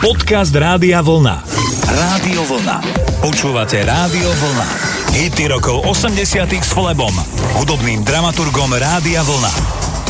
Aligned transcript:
Podcast 0.00 0.56
Rádia 0.56 1.04
Vlna. 1.04 1.44
Rádio 1.84 2.40
Vlna. 2.48 2.80
Počúvate 3.20 3.84
Rádio 3.84 4.32
Vlna. 4.32 4.68
Hity 5.12 5.52
rokov 5.52 5.84
80 5.84 6.40
s 6.56 6.72
Flebom, 6.72 7.12
hudobným 7.60 8.00
dramaturgom 8.00 8.72
Rádia 8.80 9.20
Vlna. 9.20 9.52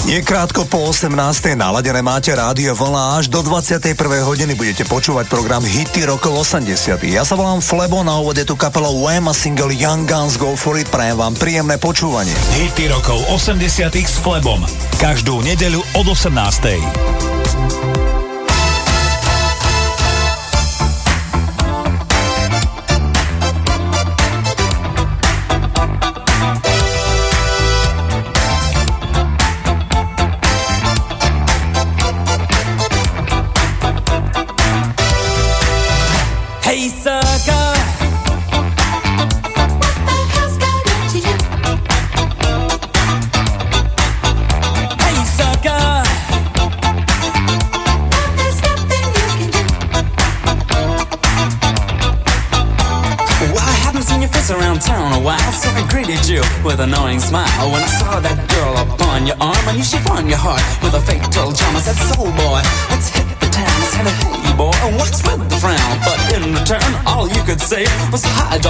Je 0.07 0.23
krátko 0.23 0.63
po 0.71 0.95
18. 0.95 1.11
naladené 1.59 2.07
máte 2.07 2.31
rádio 2.31 2.71
vlna 2.79 3.19
až 3.19 3.35
do 3.35 3.43
21. 3.43 3.99
hodiny 4.23 4.55
budete 4.55 4.87
počúvať 4.87 5.27
program 5.27 5.67
Hity 5.67 6.07
rokov 6.07 6.39
80. 6.47 6.71
Ja 7.11 7.27
sa 7.27 7.35
volám 7.35 7.59
Flebo, 7.59 8.07
na 8.07 8.15
úvode 8.15 8.47
tu 8.47 8.55
kapela 8.55 8.95
Wham 8.95 9.27
a 9.27 9.35
single 9.35 9.75
Young 9.75 10.07
Guns 10.07 10.39
Go 10.39 10.55
For 10.55 10.79
It. 10.79 10.87
Prajem 10.87 11.19
vám 11.19 11.35
príjemné 11.35 11.83
počúvanie. 11.83 12.33
Hity 12.63 12.95
rokov 12.95 13.27
80 13.27 13.91
s 13.91 14.23
Flebom. 14.23 14.63
Každú 15.03 15.43
nedeľu 15.43 15.83
od 15.99 16.07
18. 16.15 17.40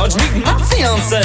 co 0.00 0.08
dźwig 0.08 0.46
ma 0.46 0.58
fiancé. 0.58 1.20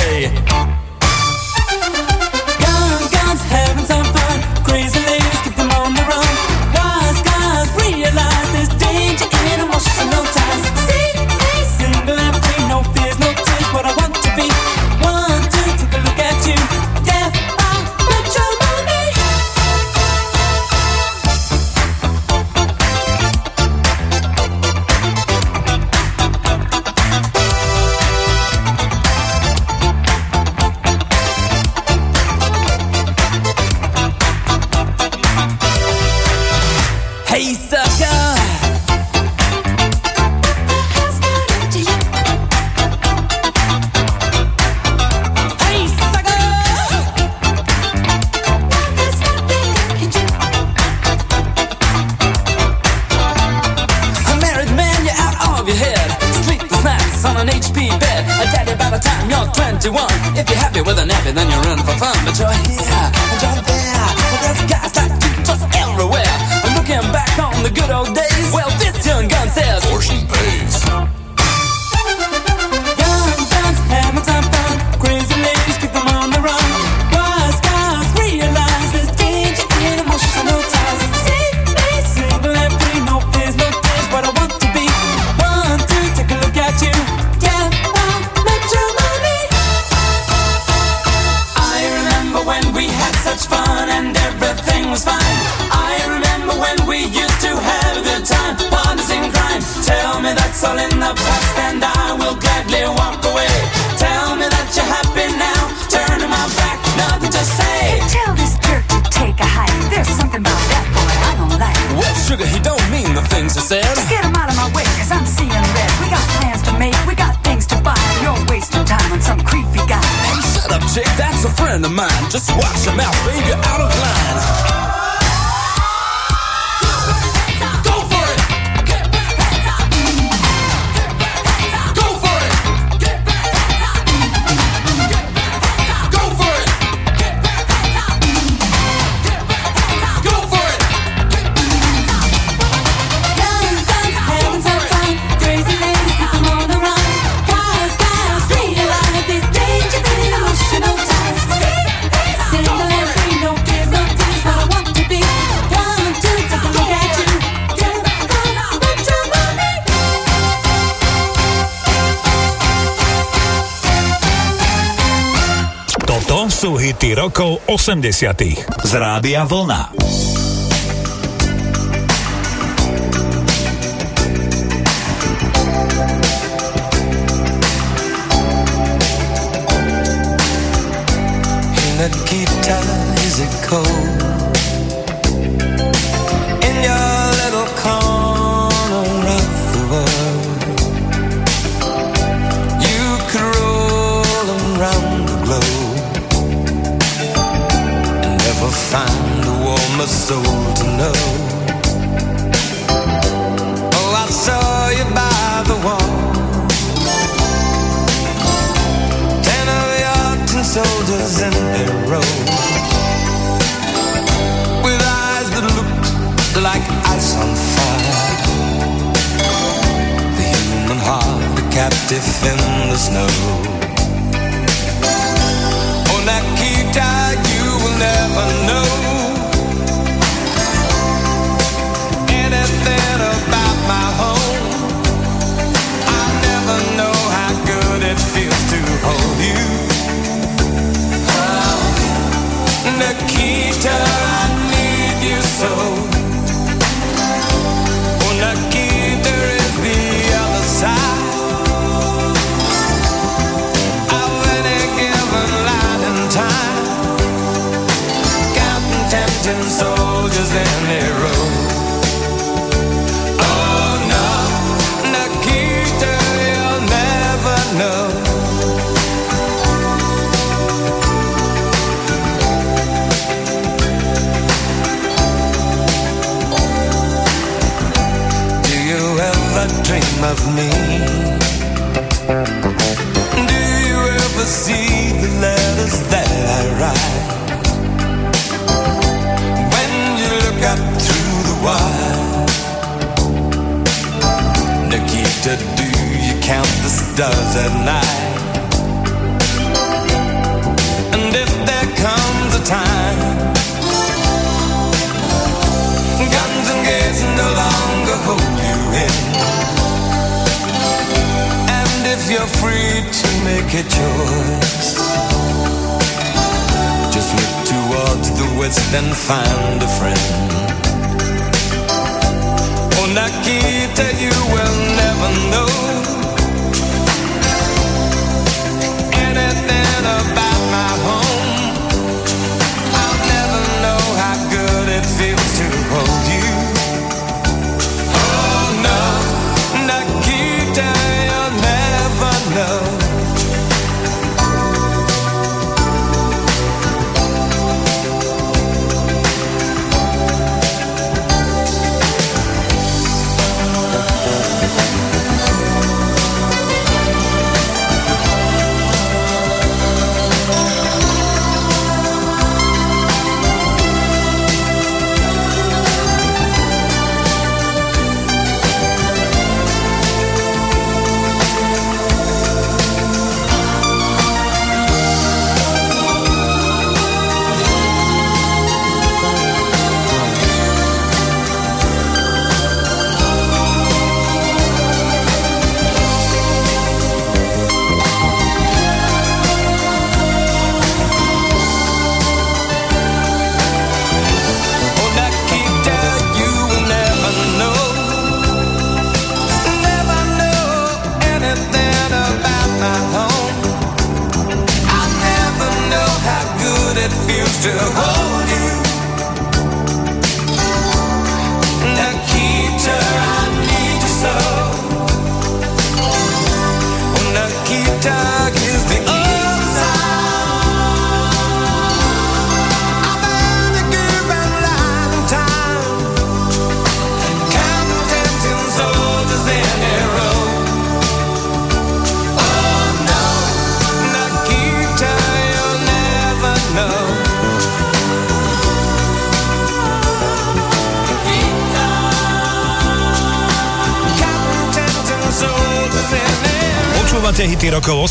80. 167.86 168.42
z 168.84 168.94
Rádia 168.94 169.46
Vlna. 169.46 170.05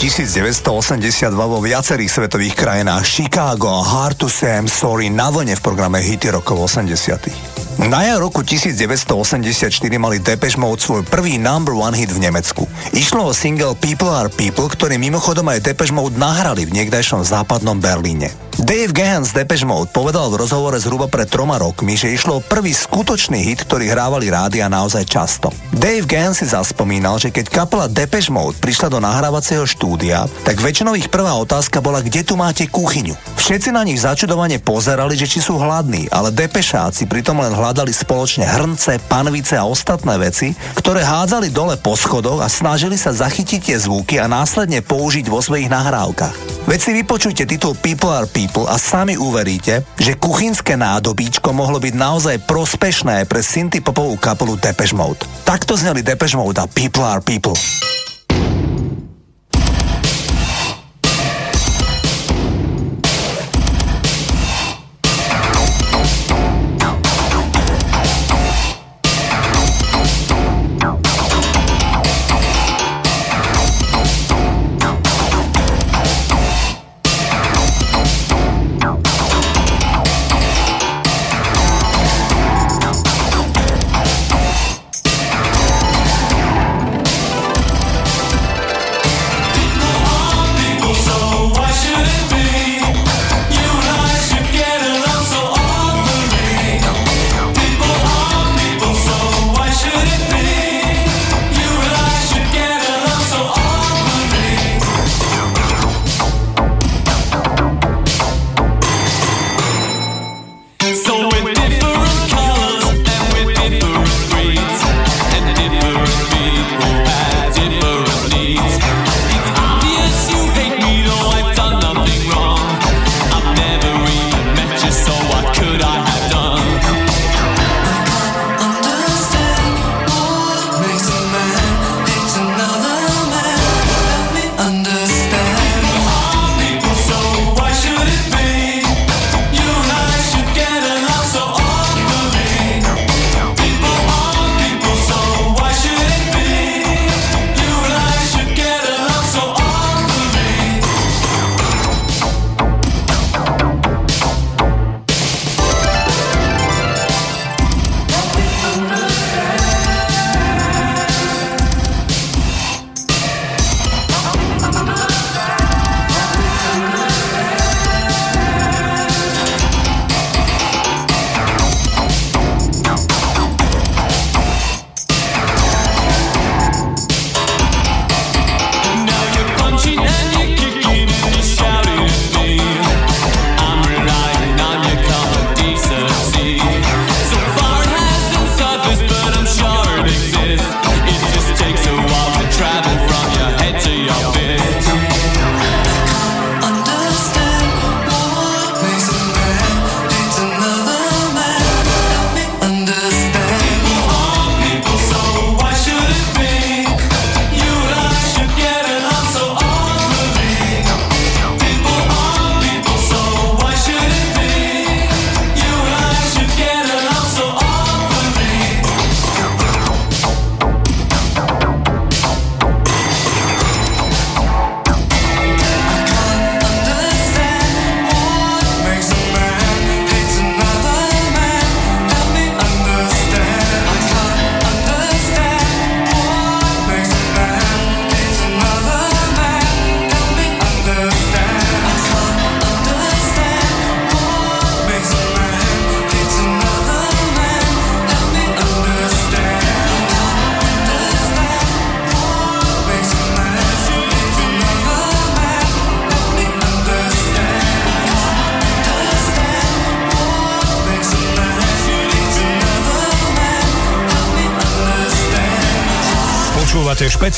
1982 0.00 1.28
vo 1.36 1.60
viacerých 1.60 2.08
svetových 2.08 2.56
krajinách 2.56 3.04
Chicago 3.04 3.84
Hard 3.84 4.16
to 4.16 4.32
Say 4.32 4.56
I'm 4.56 4.64
Sorry 4.64 5.12
na 5.12 5.28
vlne 5.28 5.52
v 5.52 5.60
programe 5.60 6.00
Hity 6.00 6.32
rokov 6.32 6.72
80. 6.72 7.49
Na 7.80 8.04
jar 8.04 8.20
roku 8.20 8.44
1984 8.44 9.72
mali 9.96 10.20
Depeche 10.20 10.60
Mode 10.60 10.84
svoj 10.84 11.00
prvý 11.00 11.40
number 11.40 11.72
one 11.72 11.96
hit 11.96 12.12
v 12.12 12.20
Nemecku. 12.20 12.68
Išlo 12.92 13.24
o 13.24 13.32
single 13.32 13.72
People 13.72 14.12
are 14.12 14.28
People, 14.28 14.68
ktorý 14.68 15.00
mimochodom 15.00 15.48
aj 15.48 15.64
Depeche 15.64 15.96
Mode 15.96 16.20
nahrali 16.20 16.68
v 16.68 16.76
niekdajšom 16.76 17.24
západnom 17.24 17.80
Berlíne. 17.80 18.36
Dave 18.60 18.92
Gahan 18.92 19.24
z 19.24 19.32
Depeche 19.32 19.64
Mode 19.64 19.88
povedal 19.96 20.28
v 20.28 20.44
rozhovore 20.44 20.76
zhruba 20.76 21.08
pred 21.08 21.24
troma 21.24 21.56
rokmi, 21.56 21.96
že 21.96 22.12
išlo 22.12 22.38
o 22.38 22.44
prvý 22.44 22.76
skutočný 22.76 23.40
hit, 23.40 23.64
ktorý 23.64 23.88
hrávali 23.88 24.28
rádia 24.28 24.68
naozaj 24.68 25.08
často. 25.08 25.48
Dave 25.72 26.04
Gahan 26.04 26.36
si 26.36 26.44
zaspomínal, 26.44 27.16
že 27.16 27.32
keď 27.32 27.48
kapela 27.48 27.88
Depeche 27.88 28.28
Mode 28.28 28.60
prišla 28.60 28.92
do 28.92 29.00
nahrávacieho 29.00 29.64
štúdia, 29.64 30.28
tak 30.44 30.60
väčšinou 30.60 30.92
ich 31.00 31.08
prvá 31.08 31.32
otázka 31.40 31.80
bola, 31.80 32.04
kde 32.04 32.20
tu 32.20 32.36
máte 32.36 32.68
kuchyňu. 32.68 33.16
Všetci 33.40 33.72
na 33.72 33.80
nich 33.88 34.04
začudovane 34.04 34.60
pozerali, 34.60 35.16
že 35.16 35.24
či 35.24 35.40
sú 35.40 35.56
hladní, 35.56 36.12
ale 36.12 36.28
Depešáci 36.28 37.08
pritom 37.08 37.40
len 37.40 37.56
hľadali 37.70 37.94
spoločne 37.94 38.42
hrnce, 38.50 38.98
panvice 39.06 39.54
a 39.54 39.62
ostatné 39.62 40.18
veci, 40.18 40.50
ktoré 40.74 41.06
hádzali 41.06 41.54
dole 41.54 41.78
po 41.78 41.94
schodoch 41.94 42.42
a 42.42 42.50
snažili 42.50 42.98
sa 42.98 43.14
zachytiť 43.14 43.62
tie 43.62 43.78
zvuky 43.78 44.18
a 44.18 44.26
následne 44.26 44.82
použiť 44.82 45.30
vo 45.30 45.38
svojich 45.38 45.70
nahrávkach. 45.70 46.66
Veď 46.66 46.80
si 46.82 46.90
vypočujte 46.98 47.46
titul 47.46 47.78
People 47.78 48.10
are 48.10 48.26
People 48.26 48.66
a 48.66 48.74
sami 48.74 49.14
uveríte, 49.14 49.86
že 50.02 50.18
kuchynské 50.18 50.74
nádobíčko 50.74 51.54
mohlo 51.54 51.78
byť 51.78 51.94
naozaj 51.94 52.42
prospešné 52.42 53.30
pre 53.30 53.38
synty 53.38 53.78
popovú 53.78 54.18
kapelu 54.18 54.58
Depeche 54.58 54.98
Mode. 54.98 55.22
Takto 55.46 55.78
zneli 55.78 56.02
Depeche 56.02 56.34
Mode 56.34 56.58
a 56.58 56.66
People 56.66 57.06
are 57.06 57.22
People. 57.22 57.54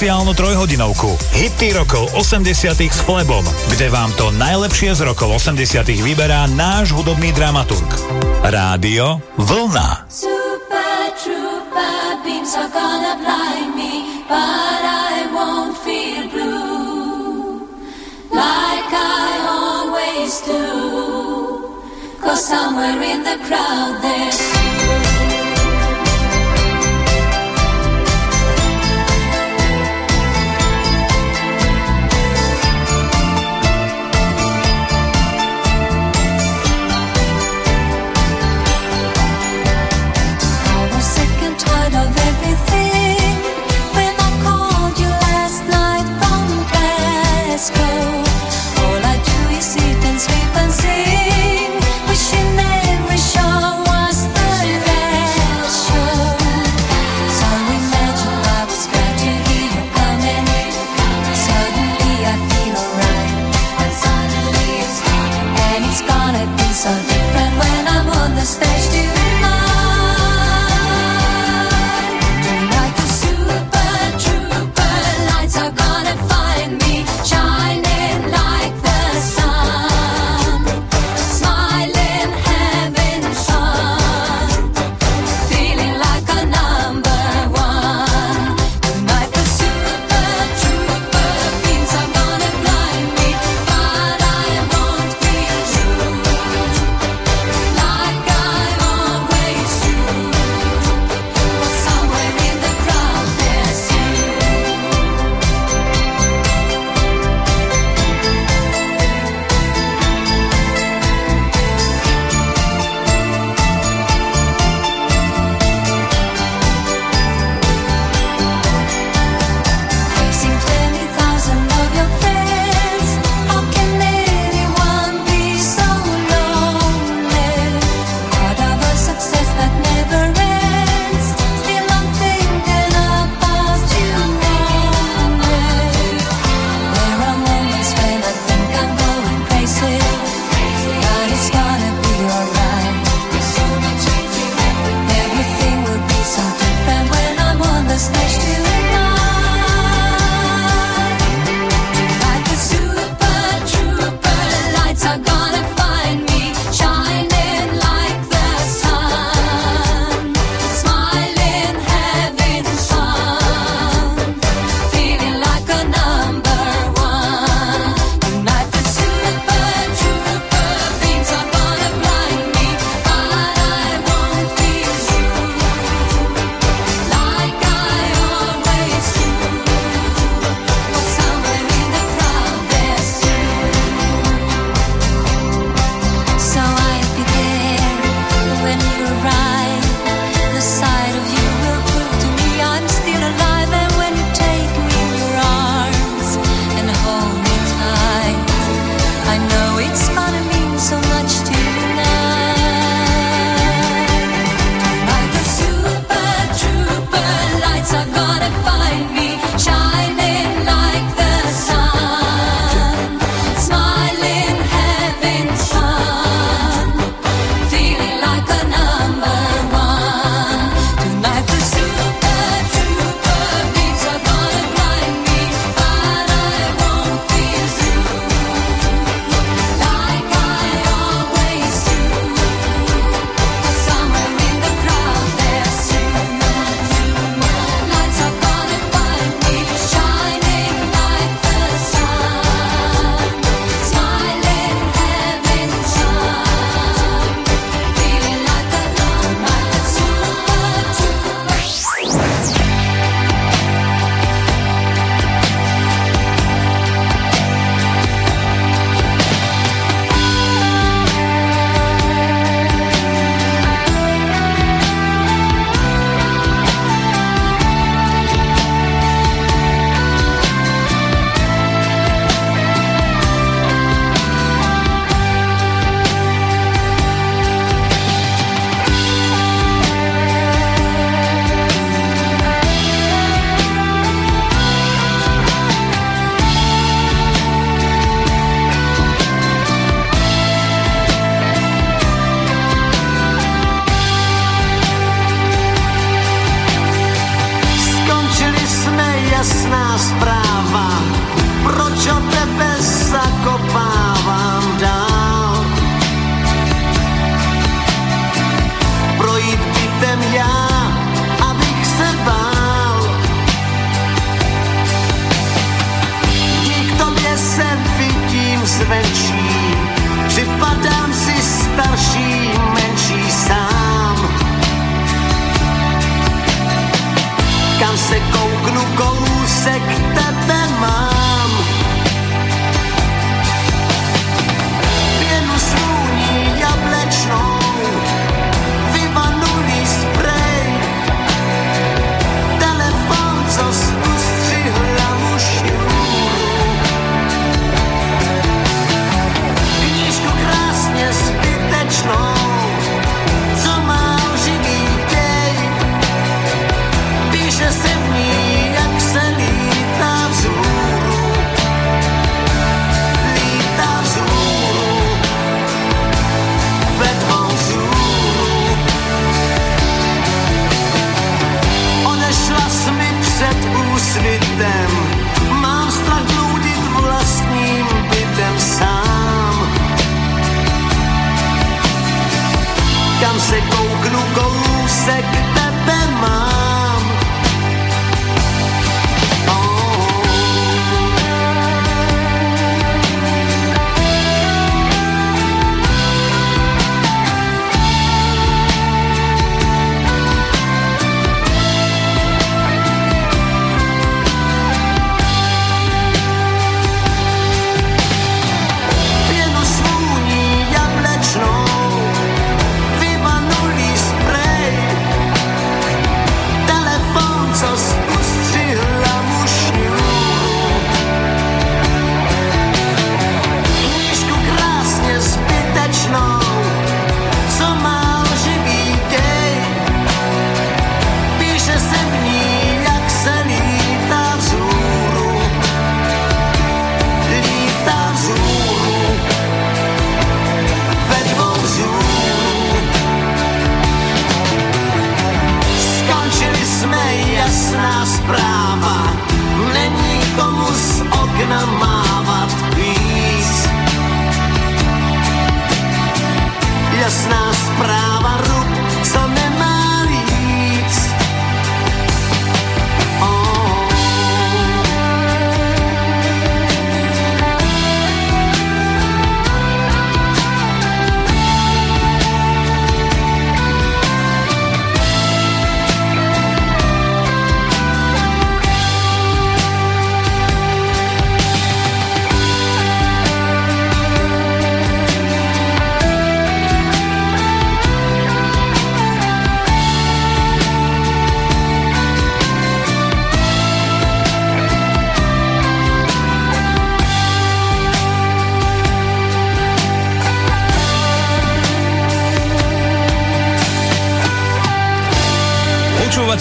Špeciálnu 0.03 0.35
trojhodinovku 0.35 1.15
Hity 1.31 1.79
rokov 1.79 2.11
80 2.19 2.75
s 2.75 2.99
Flebom, 3.07 3.47
kde 3.71 3.87
vám 3.87 4.11
to 4.19 4.35
najlepšie 4.35 4.99
z 4.99 5.07
rokov 5.07 5.39
80 5.39 5.63
vyberá 6.03 6.51
náš 6.59 6.91
hudobný 6.91 7.31
dramaturg. 7.31 7.87
Rádio 8.43 9.23
Vlna. 9.39 10.11
Somewhere 22.43 23.01
in 23.07 23.23
the 23.23 23.39
crowd 23.47 24.03
there's 24.03 24.62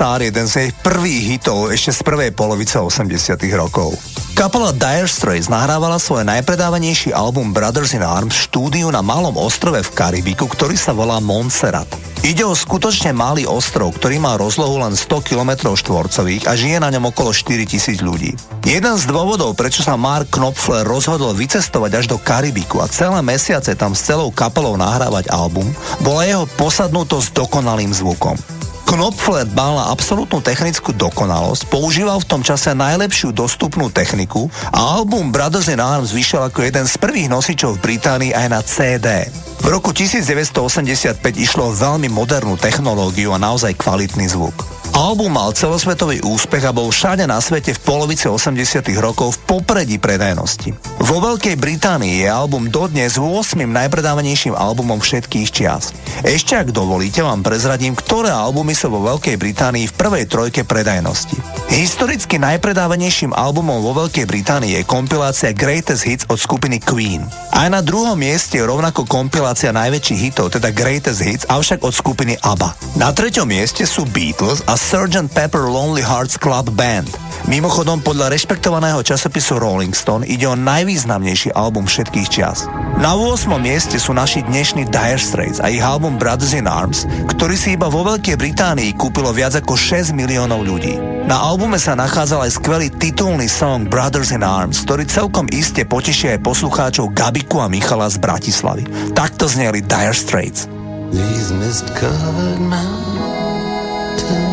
Star 0.00 0.24
jeden 0.24 0.48
z 0.48 0.54
jej 0.56 0.70
prvých 0.80 1.24
hitov 1.36 1.68
ešte 1.68 1.92
z 1.92 2.00
prvej 2.00 2.32
polovice 2.32 2.80
80 2.80 3.36
rokov. 3.52 4.00
Kapela 4.32 4.72
Dire 4.72 5.04
Straits 5.04 5.52
nahrávala 5.52 6.00
svoj 6.00 6.24
najpredávanejší 6.24 7.12
album 7.12 7.52
Brothers 7.52 7.92
in 7.92 8.00
Arms 8.00 8.32
v 8.32 8.44
štúdiu 8.48 8.88
na 8.88 9.04
malom 9.04 9.36
ostrove 9.36 9.76
v 9.76 9.92
Karibiku, 9.92 10.48
ktorý 10.48 10.72
sa 10.72 10.96
volá 10.96 11.20
Montserrat. 11.20 11.84
Ide 12.24 12.48
o 12.48 12.56
skutočne 12.56 13.12
malý 13.12 13.44
ostrov, 13.44 13.92
ktorý 13.92 14.16
má 14.24 14.40
rozlohu 14.40 14.80
len 14.80 14.96
100 14.96 15.20
km 15.20 15.68
štvorcových 15.76 16.48
a 16.48 16.56
žije 16.56 16.80
na 16.80 16.88
ňom 16.96 17.12
okolo 17.12 17.36
4000 17.36 18.00
ľudí. 18.00 18.32
Jeden 18.64 18.96
z 18.96 19.04
dôvodov, 19.04 19.52
prečo 19.52 19.84
sa 19.84 20.00
Mark 20.00 20.32
Knopfler 20.32 20.88
rozhodol 20.88 21.36
vycestovať 21.36 21.92
až 22.00 22.04
do 22.08 22.16
Karibiku 22.16 22.80
a 22.80 22.88
celé 22.88 23.20
mesiace 23.20 23.76
tam 23.76 23.92
s 23.92 24.08
celou 24.08 24.32
kapelou 24.32 24.80
nahrávať 24.80 25.28
album, 25.28 25.68
bola 26.00 26.24
jeho 26.24 26.48
posadnutosť 26.56 27.36
dokonalým 27.36 27.92
zvukom. 27.92 28.59
Knopfler 28.90 29.46
mal 29.54 29.78
na 29.78 29.94
absolútnu 29.94 30.42
technickú 30.42 30.90
dokonalosť, 30.90 31.70
používal 31.70 32.18
v 32.18 32.26
tom 32.26 32.42
čase 32.42 32.74
najlepšiu 32.74 33.30
dostupnú 33.30 33.86
techniku 33.86 34.50
a 34.74 34.98
album 34.98 35.30
Brothers 35.30 35.70
in 35.70 35.78
Arms 35.78 36.10
vyšiel 36.10 36.50
ako 36.50 36.66
jeden 36.66 36.90
z 36.90 36.98
prvých 36.98 37.30
nosičov 37.30 37.78
v 37.78 37.82
Británii 37.86 38.34
aj 38.34 38.46
na 38.50 38.58
CD. 38.66 39.30
V 39.62 39.66
roku 39.70 39.94
1985 39.94 41.22
išlo 41.38 41.70
o 41.70 41.76
veľmi 41.76 42.10
modernú 42.10 42.58
technológiu 42.58 43.30
a 43.30 43.38
naozaj 43.38 43.78
kvalitný 43.78 44.26
zvuk. 44.26 44.79
Album 44.90 45.38
mal 45.38 45.54
celosvetový 45.54 46.18
úspech 46.26 46.66
a 46.66 46.74
bol 46.74 46.90
všade 46.90 47.22
na 47.22 47.38
svete 47.38 47.70
v 47.70 47.80
polovici 47.86 48.26
80 48.26 48.82
rokov 48.98 49.38
v 49.38 49.58
popredí 49.58 50.02
predajnosti. 50.02 50.74
Vo 51.06 51.22
Veľkej 51.22 51.54
Británii 51.54 52.26
je 52.26 52.28
album 52.30 52.66
dodnes 52.74 53.14
8. 53.14 53.54
najpredávanejším 53.70 54.58
albumom 54.58 54.98
všetkých 54.98 55.48
čias. 55.54 55.94
Ešte 56.26 56.58
ak 56.58 56.74
dovolíte, 56.74 57.22
vám 57.22 57.46
prezradím, 57.46 57.94
ktoré 57.94 58.34
albumy 58.34 58.74
sú 58.74 58.90
vo 58.90 59.06
Veľkej 59.06 59.38
Británii 59.38 59.86
v 59.86 59.96
prvej 59.96 60.24
trojke 60.26 60.66
predajnosti. 60.66 61.38
Historicky 61.70 62.42
najpredávanejším 62.42 63.30
albumom 63.30 63.78
vo 63.78 63.94
Veľkej 63.94 64.26
Británii 64.26 64.74
je 64.74 64.82
kompilácia 64.90 65.54
Greatest 65.54 66.02
Hits 66.02 66.26
od 66.26 66.42
skupiny 66.42 66.82
Queen. 66.82 67.22
Aj 67.54 67.70
na 67.70 67.78
druhom 67.78 68.18
mieste 68.18 68.58
je 68.58 68.66
rovnako 68.66 69.06
kompilácia 69.06 69.70
najväčších 69.70 70.20
hitov, 70.20 70.50
teda 70.50 70.74
Greatest 70.74 71.22
Hits, 71.22 71.46
avšak 71.46 71.86
od 71.86 71.94
skupiny 71.94 72.34
ABBA. 72.42 72.74
Na 72.98 73.14
treťom 73.14 73.46
mieste 73.46 73.86
sú 73.86 74.02
Beatles 74.08 74.66
a 74.66 74.79
Sgt. 74.80 75.28
Pepper 75.36 75.68
Lonely 75.68 76.00
Hearts 76.00 76.40
Club 76.40 76.72
Band. 76.72 77.12
Mimochodom, 77.44 78.00
podľa 78.00 78.32
rešpektovaného 78.32 79.04
časopisu 79.04 79.60
Rolling 79.60 79.92
Stone 79.92 80.24
ide 80.24 80.48
o 80.48 80.56
najvýznamnejší 80.56 81.52
album 81.52 81.84
všetkých 81.84 82.28
čias. 82.32 82.64
Na 82.96 83.12
8. 83.12 83.44
mieste 83.60 84.00
sú 84.00 84.16
naši 84.16 84.40
dnešní 84.40 84.88
Dire 84.88 85.20
Straits 85.20 85.60
a 85.60 85.68
ich 85.68 85.84
album 85.84 86.16
Brothers 86.16 86.56
in 86.56 86.64
Arms, 86.64 87.04
ktorý 87.28 87.60
si 87.60 87.76
iba 87.76 87.92
vo 87.92 88.08
Veľkej 88.08 88.40
Británii 88.40 88.96
kúpilo 88.96 89.36
viac 89.36 89.52
ako 89.60 89.76
6 89.76 90.16
miliónov 90.16 90.64
ľudí. 90.64 90.96
Na 91.28 91.44
albume 91.44 91.76
sa 91.76 91.92
nachádzal 91.92 92.48
aj 92.48 92.56
skvelý 92.56 92.88
titulný 92.88 93.52
song 93.52 93.84
Brothers 93.84 94.32
in 94.32 94.40
Arms, 94.40 94.80
ktorý 94.88 95.04
celkom 95.04 95.44
iste 95.52 95.84
poteší 95.84 96.40
aj 96.40 96.42
poslucháčov 96.42 97.12
Gabiku 97.12 97.60
a 97.60 97.68
Michala 97.68 98.08
z 98.08 98.16
Bratislavy. 98.16 99.12
Takto 99.12 99.44
zneli 99.44 99.84
Dire 99.84 100.16
Straits. 100.16 100.64
These 101.12 101.52
mist-covered 101.52 102.64
mountains 102.64 104.49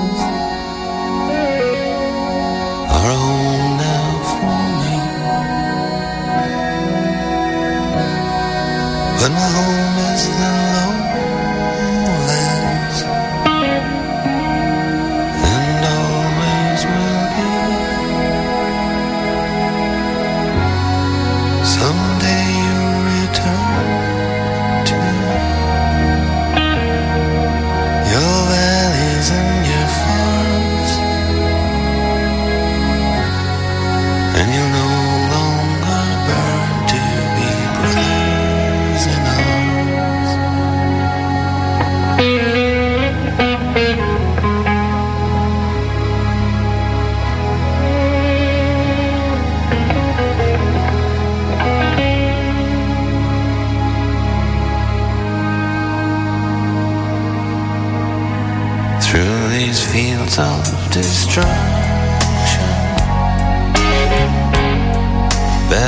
But 9.19 9.31
my 9.31 9.56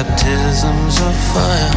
baptisms 0.03 0.95
of 1.01 1.15
fire. 1.33 1.71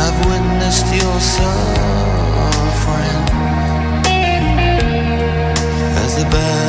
I've 0.00 0.18
witnessed 0.26 0.88
your 1.00 1.20
suffering 1.20 3.24
as 6.04 6.12
the 6.18 6.26
battle 6.30 6.67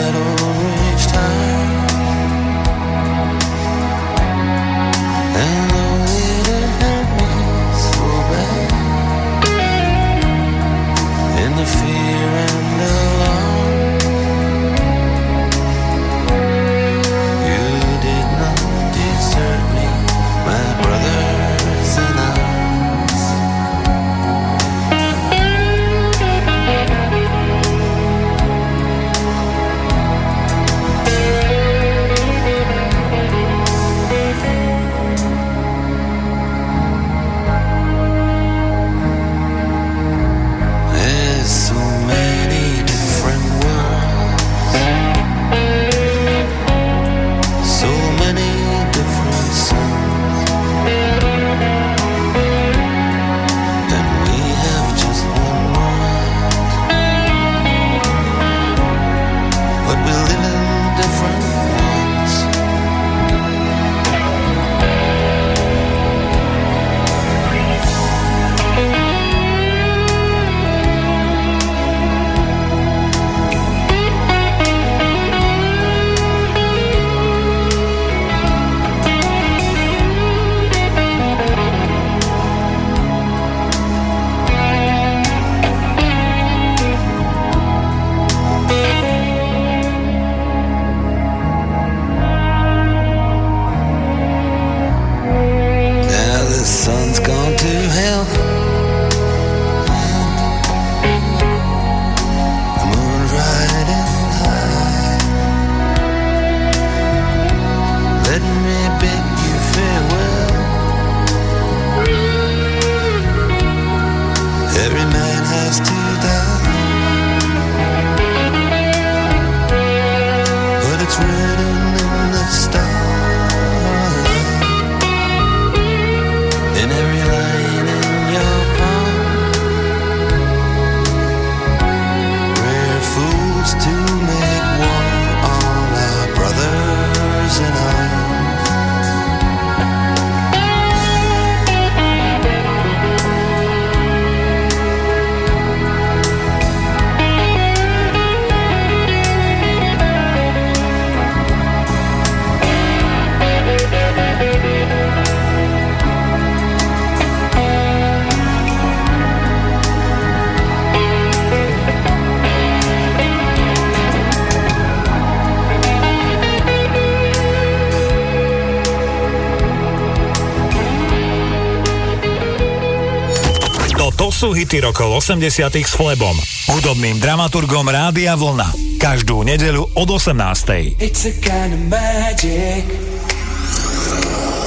hity 174.60 174.84
rokov 174.84 175.24
80 175.24 175.72
s 175.72 175.95
Flebom, 175.95 176.36
hudobným 176.68 177.24
dramaturgom 177.24 177.88
Rádia 177.88 178.36
Vlna. 178.36 178.99
Každú 178.99 179.47
nedeľu 179.47 179.88
od 179.95 180.10
18. 180.12 180.99
It's 180.99 181.24
a 181.24 181.32
kind 181.39 181.72
of 181.72 181.80
magic. 181.88 182.84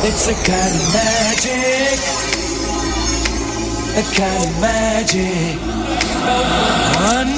It's 0.01 0.33
a 0.33 0.37
kind 0.49 0.73
of 0.73 0.85
magic. 0.97 1.99
A 3.93 4.05
kind 4.17 4.41
of 4.49 4.53
magic. 4.65 5.61
One 6.97 7.37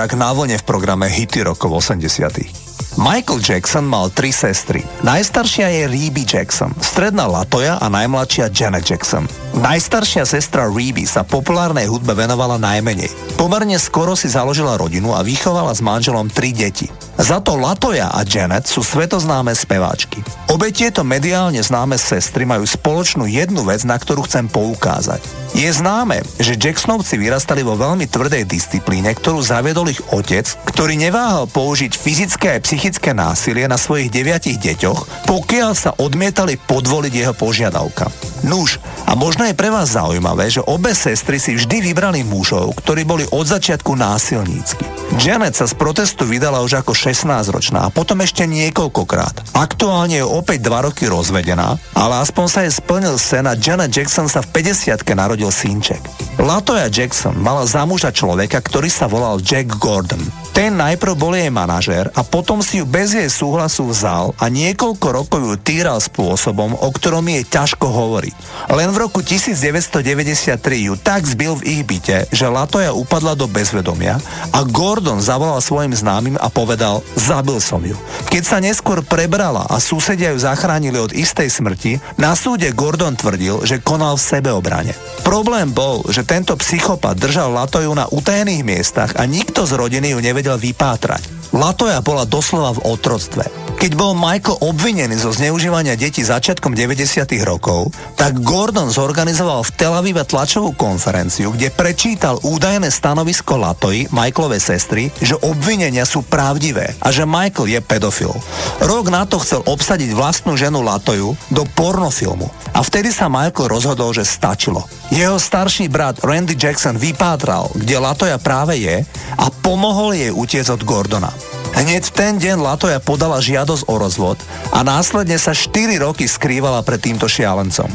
žiak 0.00 0.16
na 0.16 0.32
vlne 0.32 0.56
v 0.56 0.64
programe 0.64 1.12
Hity 1.12 1.44
rokov 1.44 1.84
80. 1.84 2.96
Michael 2.96 3.44
Jackson 3.44 3.84
mal 3.84 4.08
tri 4.08 4.32
sestry. 4.32 4.80
Najstaršia 5.04 5.68
je 5.68 5.82
Rebe 5.92 6.24
Jackson, 6.24 6.72
stredná 6.80 7.28
Latoya 7.28 7.76
a 7.76 7.92
najmladšia 7.92 8.48
Janet 8.48 8.88
Jackson. 8.88 9.28
Najstaršia 9.60 10.24
sestra 10.24 10.72
Rebe 10.72 11.04
sa 11.04 11.20
populárnej 11.20 11.84
hudbe 11.84 12.16
venovala 12.16 12.56
najmenej. 12.56 13.12
Pomerne 13.36 13.76
skoro 13.76 14.16
si 14.16 14.32
založila 14.32 14.80
rodinu 14.80 15.12
a 15.12 15.20
vychovala 15.20 15.76
s 15.76 15.84
manželom 15.84 16.32
tri 16.32 16.56
deti. 16.56 16.88
Za 17.20 17.44
to 17.44 17.60
Latoya 17.60 18.08
a 18.08 18.24
Janet 18.24 18.64
sú 18.64 18.80
svetoznáme 18.80 19.52
speváčky. 19.52 20.19
Obe 20.50 20.74
tieto 20.74 21.06
mediálne 21.06 21.62
známe 21.62 21.94
sestry 21.94 22.42
majú 22.42 22.66
spoločnú 22.66 23.22
jednu 23.30 23.62
vec, 23.62 23.86
na 23.86 23.94
ktorú 23.94 24.26
chcem 24.26 24.50
poukázať. 24.50 25.22
Je 25.54 25.70
známe, 25.70 26.26
že 26.42 26.58
Jacksonovci 26.58 27.22
vyrastali 27.22 27.62
vo 27.62 27.78
veľmi 27.78 28.10
tvrdej 28.10 28.50
disciplíne, 28.50 29.14
ktorú 29.14 29.46
zaviedol 29.46 29.94
ich 29.94 30.02
otec, 30.10 30.50
ktorý 30.66 30.98
neváhal 30.98 31.46
použiť 31.46 31.94
fyzické 31.94 32.58
aj 32.58 32.66
psychické 32.66 33.14
násilie 33.14 33.70
na 33.70 33.78
svojich 33.78 34.10
deviatich 34.10 34.58
deťoch, 34.58 35.30
pokiaľ 35.30 35.70
sa 35.70 35.94
odmietali 36.02 36.58
podvoliť 36.58 37.14
jeho 37.14 37.34
požiadavka. 37.38 38.10
Nuž, 38.42 38.82
a 39.06 39.14
možno 39.14 39.46
je 39.46 39.54
pre 39.54 39.70
vás 39.70 39.94
zaujímavé, 39.94 40.50
že 40.50 40.66
obe 40.66 40.90
sestry 40.98 41.38
si 41.38 41.54
vždy 41.54 41.94
vybrali 41.94 42.26
mužov, 42.26 42.74
ktorí 42.74 43.06
boli 43.06 43.22
od 43.30 43.46
začiatku 43.46 43.94
násilnícky. 43.94 44.99
Janet 45.18 45.58
sa 45.58 45.66
z 45.66 45.74
protestu 45.74 46.22
vydala 46.22 46.62
už 46.62 46.86
ako 46.86 46.94
16-ročná 46.94 47.90
a 47.90 47.92
potom 47.92 48.22
ešte 48.22 48.46
niekoľkokrát. 48.46 49.58
Aktuálne 49.58 50.22
je 50.22 50.26
opäť 50.26 50.62
2 50.70 50.86
roky 50.86 51.10
rozvedená, 51.10 51.74
ale 51.98 52.14
aspoň 52.22 52.46
sa 52.46 52.62
jej 52.62 52.70
splnil 52.70 53.18
sen 53.18 53.42
a 53.50 53.58
Janet 53.58 53.90
Jackson 53.90 54.30
sa 54.30 54.38
v 54.38 54.62
50 54.62 55.02
narodil 55.18 55.50
synček. 55.50 55.98
Latoya 56.38 56.86
Jackson 56.86 57.34
mala 57.34 57.66
za 57.66 57.82
muža 57.82 58.14
človeka, 58.14 58.62
ktorý 58.62 58.86
sa 58.86 59.10
volal 59.10 59.42
Jack 59.42 59.74
Gordon. 59.82 60.22
Ten 60.54 60.78
najprv 60.78 61.14
bol 61.18 61.34
jej 61.34 61.50
manažér 61.50 62.10
a 62.14 62.22
potom 62.22 62.62
si 62.62 62.78
ju 62.78 62.86
bez 62.86 63.14
jej 63.14 63.26
súhlasu 63.26 63.90
vzal 63.90 64.34
a 64.38 64.46
niekoľko 64.46 65.06
rokov 65.10 65.40
ju 65.42 65.54
týral 65.58 65.98
spôsobom, 65.98 66.74
o 66.74 66.88
ktorom 66.90 67.26
je 67.28 67.46
ťažko 67.46 67.86
hovoriť. 67.86 68.59
Len 68.70 68.86
v 68.94 69.02
roku 69.02 69.18
1993 69.18 70.54
ju 70.86 70.94
tak 70.94 71.26
zbil 71.26 71.58
v 71.58 71.66
ich 71.66 71.82
byte, 71.82 72.30
že 72.30 72.46
Latoya 72.46 72.94
upadla 72.94 73.34
do 73.34 73.50
bezvedomia 73.50 74.22
a 74.54 74.62
Gordon 74.62 75.18
zavolal 75.18 75.58
svojim 75.58 75.90
známym 75.90 76.38
a 76.38 76.46
povedal, 76.46 77.02
zabil 77.18 77.58
som 77.58 77.82
ju. 77.82 77.98
Keď 78.30 78.42
sa 78.46 78.62
neskôr 78.62 79.02
prebrala 79.02 79.66
a 79.66 79.82
susedia 79.82 80.30
ju 80.30 80.38
zachránili 80.38 81.02
od 81.02 81.10
istej 81.10 81.50
smrti, 81.50 81.98
na 82.14 82.38
súde 82.38 82.70
Gordon 82.70 83.18
tvrdil, 83.18 83.66
že 83.66 83.82
konal 83.82 84.14
v 84.14 84.38
sebeobrane. 84.38 84.94
Problém 85.26 85.74
bol, 85.74 86.06
že 86.06 86.22
tento 86.22 86.54
psychopat 86.54 87.18
držal 87.18 87.50
Latoju 87.50 87.90
na 87.90 88.06
utajených 88.06 88.62
miestach 88.62 89.18
a 89.18 89.26
nikto 89.26 89.66
z 89.66 89.74
rodiny 89.74 90.14
ju 90.14 90.22
nevedel 90.22 90.54
vypátrať. 90.54 91.50
Latoja 91.50 91.98
bola 91.98 92.22
doslova 92.22 92.78
v 92.78 92.86
otroctve. 92.86 93.59
Keď 93.80 93.96
bol 93.96 94.12
Michael 94.12 94.60
obvinený 94.60 95.16
zo 95.16 95.32
zneužívania 95.32 95.96
detí 95.96 96.20
začiatkom 96.20 96.76
90. 96.76 97.24
rokov, 97.48 97.88
tak 98.12 98.36
Gordon 98.44 98.92
zorganizoval 98.92 99.64
v 99.64 99.72
Tel 99.72 99.96
Avive 99.96 100.20
tlačovú 100.20 100.76
konferenciu, 100.76 101.48
kde 101.56 101.72
prečítal 101.72 102.36
údajné 102.44 102.92
stanovisko 102.92 103.56
Latoji, 103.56 104.04
Michaelovej 104.12 104.60
sestry, 104.60 105.08
že 105.24 105.32
obvinenia 105.40 106.04
sú 106.04 106.20
pravdivé 106.20 106.92
a 107.00 107.08
že 107.08 107.24
Michael 107.24 107.72
je 107.72 107.80
pedofil. 107.80 108.36
Rok 108.84 109.08
na 109.08 109.24
to 109.24 109.40
chcel 109.40 109.64
obsadiť 109.64 110.12
vlastnú 110.12 110.60
ženu 110.60 110.84
Latoju 110.84 111.32
do 111.48 111.64
pornofilmu. 111.72 112.52
A 112.76 112.84
vtedy 112.84 113.08
sa 113.08 113.32
Michael 113.32 113.80
rozhodol, 113.80 114.12
že 114.12 114.28
stačilo. 114.28 114.84
Jeho 115.08 115.40
starší 115.40 115.88
brat 115.88 116.20
Randy 116.20 116.52
Jackson 116.52 117.00
vypátral, 117.00 117.72
kde 117.72 117.96
Latoja 117.96 118.36
práve 118.36 118.76
je 118.76 119.08
a 119.40 119.48
pomohol 119.64 120.12
jej 120.12 120.28
utiecť 120.28 120.68
od 120.76 120.84
Gordona. 120.84 121.32
Hneď 121.80 122.12
v 122.12 122.12
ten 122.12 122.36
deň 122.36 122.60
Latoja 122.60 123.00
podala 123.00 123.40
žiadosť 123.40 123.88
o 123.88 123.96
rozvod 123.96 124.36
a 124.68 124.84
následne 124.84 125.40
sa 125.40 125.56
4 125.56 125.96
roky 125.96 126.28
skrývala 126.28 126.84
pred 126.84 127.00
týmto 127.00 127.24
šialencom. 127.24 127.88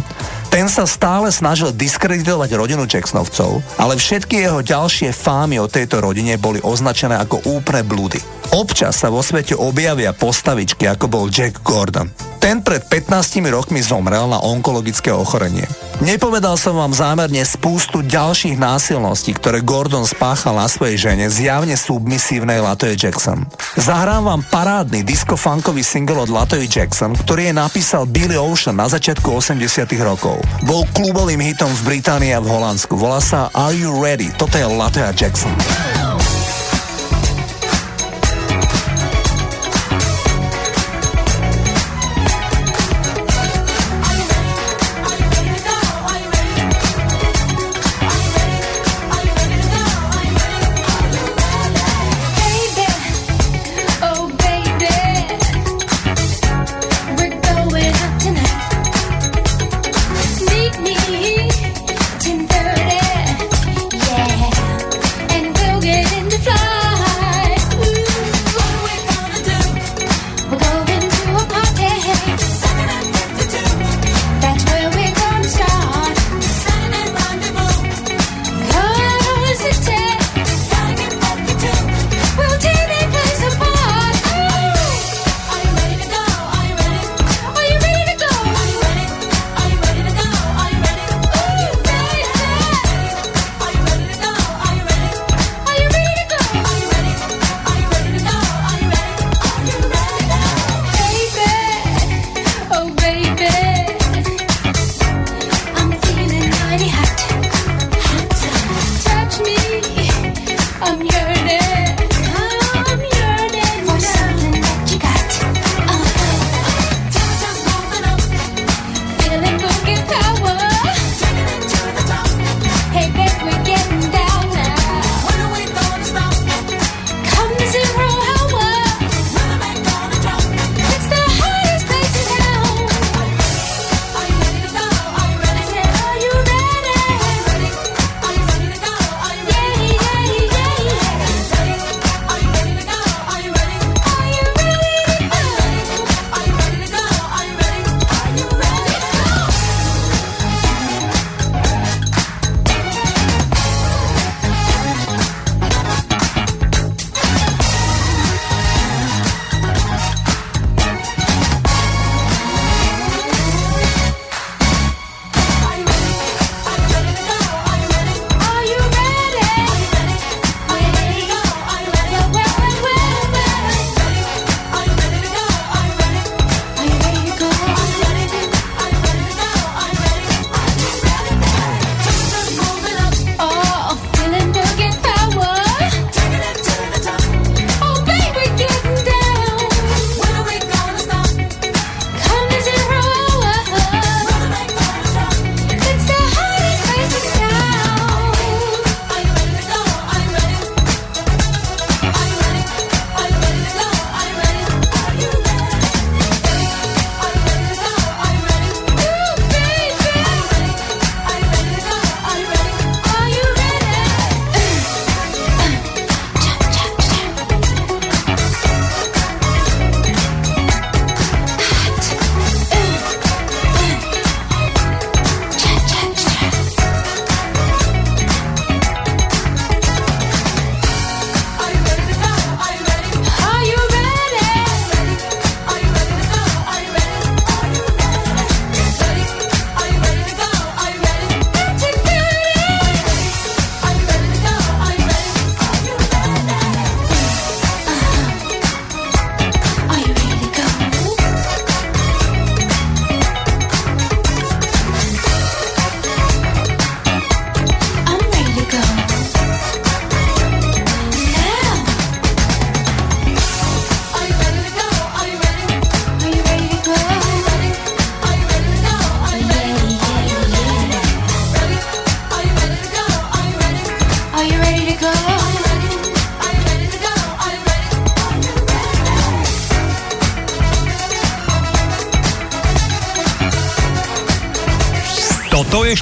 Ten 0.50 0.66
sa 0.66 0.90
stále 0.90 1.30
snažil 1.30 1.70
diskreditovať 1.70 2.50
rodinu 2.58 2.90
Jacksonovcov, 2.90 3.62
ale 3.78 3.94
všetky 3.94 4.42
jeho 4.42 4.66
ďalšie 4.66 5.14
fámy 5.14 5.62
o 5.62 5.70
tejto 5.70 6.02
rodine 6.02 6.34
boli 6.42 6.58
označené 6.66 7.14
ako 7.22 7.46
úplne 7.46 7.86
blúdy. 7.86 8.18
Občas 8.56 9.04
sa 9.04 9.12
vo 9.12 9.20
svete 9.20 9.52
objavia 9.52 10.16
postavičky, 10.16 10.88
ako 10.88 11.12
bol 11.12 11.26
Jack 11.28 11.60
Gordon. 11.60 12.08
Ten 12.40 12.64
pred 12.64 12.88
15 12.88 13.44
rokmi 13.52 13.84
zomrel 13.84 14.32
na 14.32 14.40
onkologické 14.40 15.12
ochorenie. 15.12 15.68
Nepovedal 16.00 16.56
som 16.56 16.80
vám 16.80 16.96
zámerne 16.96 17.44
spústu 17.44 18.00
ďalších 18.00 18.56
násilností, 18.56 19.36
ktoré 19.36 19.60
Gordon 19.60 20.08
spáchal 20.08 20.56
na 20.56 20.72
svojej 20.72 20.96
žene, 20.96 21.28
zjavne 21.28 21.76
submisívnej 21.76 22.64
Latoje 22.64 22.96
Jackson. 22.96 23.44
Zahrám 23.76 24.24
vám 24.24 24.42
parádny 24.48 25.04
disco-funkový 25.04 25.84
single 25.84 26.24
od 26.24 26.32
Latoje 26.32 26.72
Jackson, 26.72 27.12
ktorý 27.12 27.52
je 27.52 27.60
napísal 27.60 28.08
Billy 28.08 28.40
Ocean 28.40 28.80
na 28.80 28.88
začiatku 28.88 29.36
80 29.36 29.60
rokov. 30.00 30.40
Bol 30.64 30.88
klubovým 30.96 31.44
hitom 31.44 31.68
v 31.84 32.00
Británii 32.00 32.32
a 32.32 32.40
v 32.40 32.48
Holandsku. 32.48 32.96
Volá 32.96 33.20
sa 33.20 33.52
Are 33.52 33.76
You 33.76 34.00
Ready? 34.00 34.32
Toto 34.40 34.56
je 34.56 34.64
Latoya 34.64 35.12
Jackson. 35.12 35.52
Baby, 35.60 36.05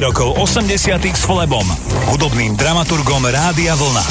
rokov 0.00 0.34
80 0.40 0.96
s 1.06 1.22
Flebom, 1.22 1.66
hudobným 2.10 2.58
dramaturgom 2.58 3.22
Rádia 3.28 3.78
Vlna. 3.78 4.06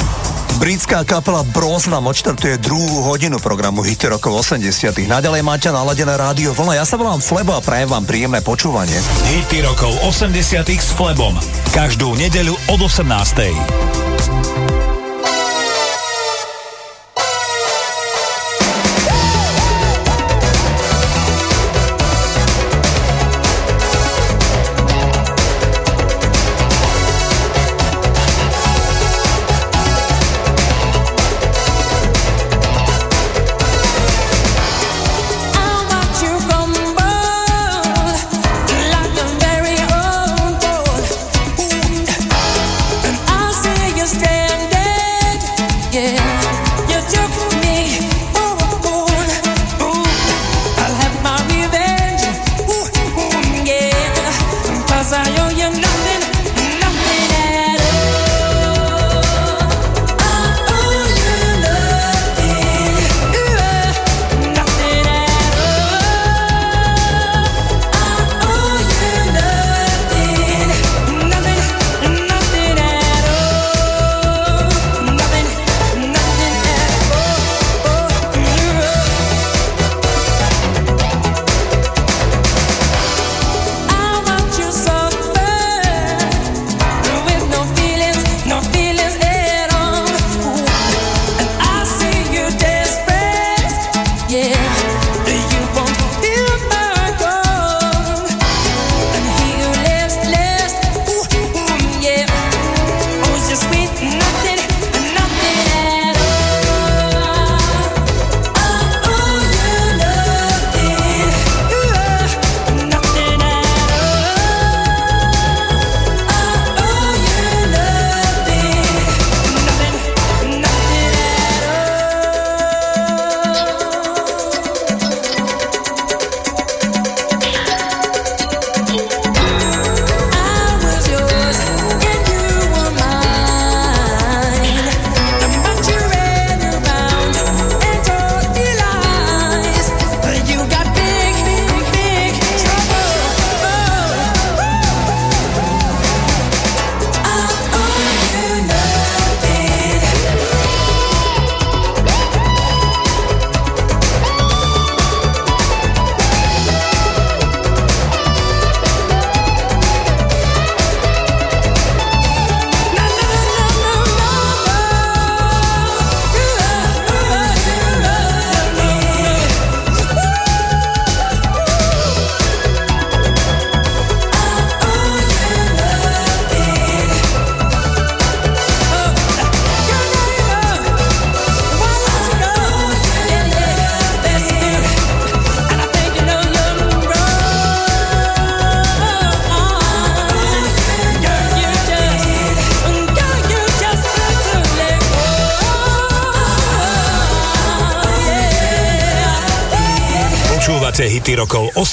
Britská 0.62 1.02
kapela 1.02 1.42
Broznam 1.42 2.06
odštartuje 2.06 2.62
druhú 2.62 3.04
hodinu 3.10 3.42
programu 3.42 3.82
Hity 3.82 4.06
rokov 4.06 4.46
80 4.46 5.10
Naďalej 5.10 5.42
máte 5.42 5.68
naladené 5.74 6.14
rádio 6.14 6.54
Vlna. 6.54 6.78
Ja 6.78 6.86
sa 6.86 6.94
volám 6.94 7.18
Flebo 7.18 7.58
a 7.58 7.60
prajem 7.60 7.90
vám 7.90 8.06
príjemné 8.06 8.38
počúvanie. 8.40 8.96
Hity 9.34 9.66
rokov 9.66 9.92
80 10.06 10.62
s 10.62 10.94
Flebom. 10.94 11.34
Každú 11.74 12.14
nedeľu 12.16 12.54
od 12.70 12.80
18. 12.86 13.83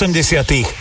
80 0.01 0.80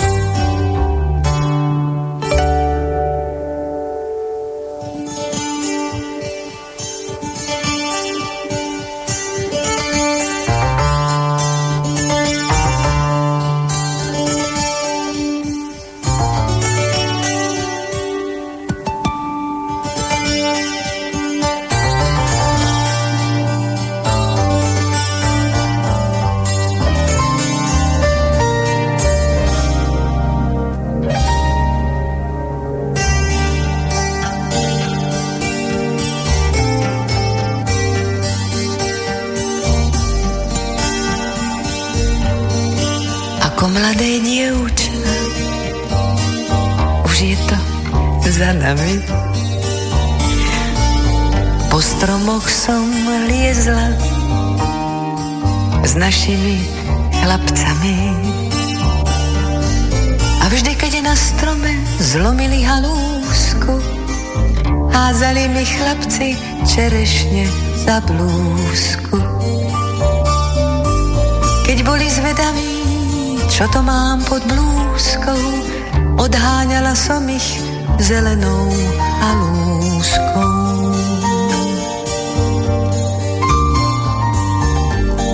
Som 77.11 77.27
ich 77.27 77.59
zelenou 77.99 78.71
halúskou. 79.19 80.55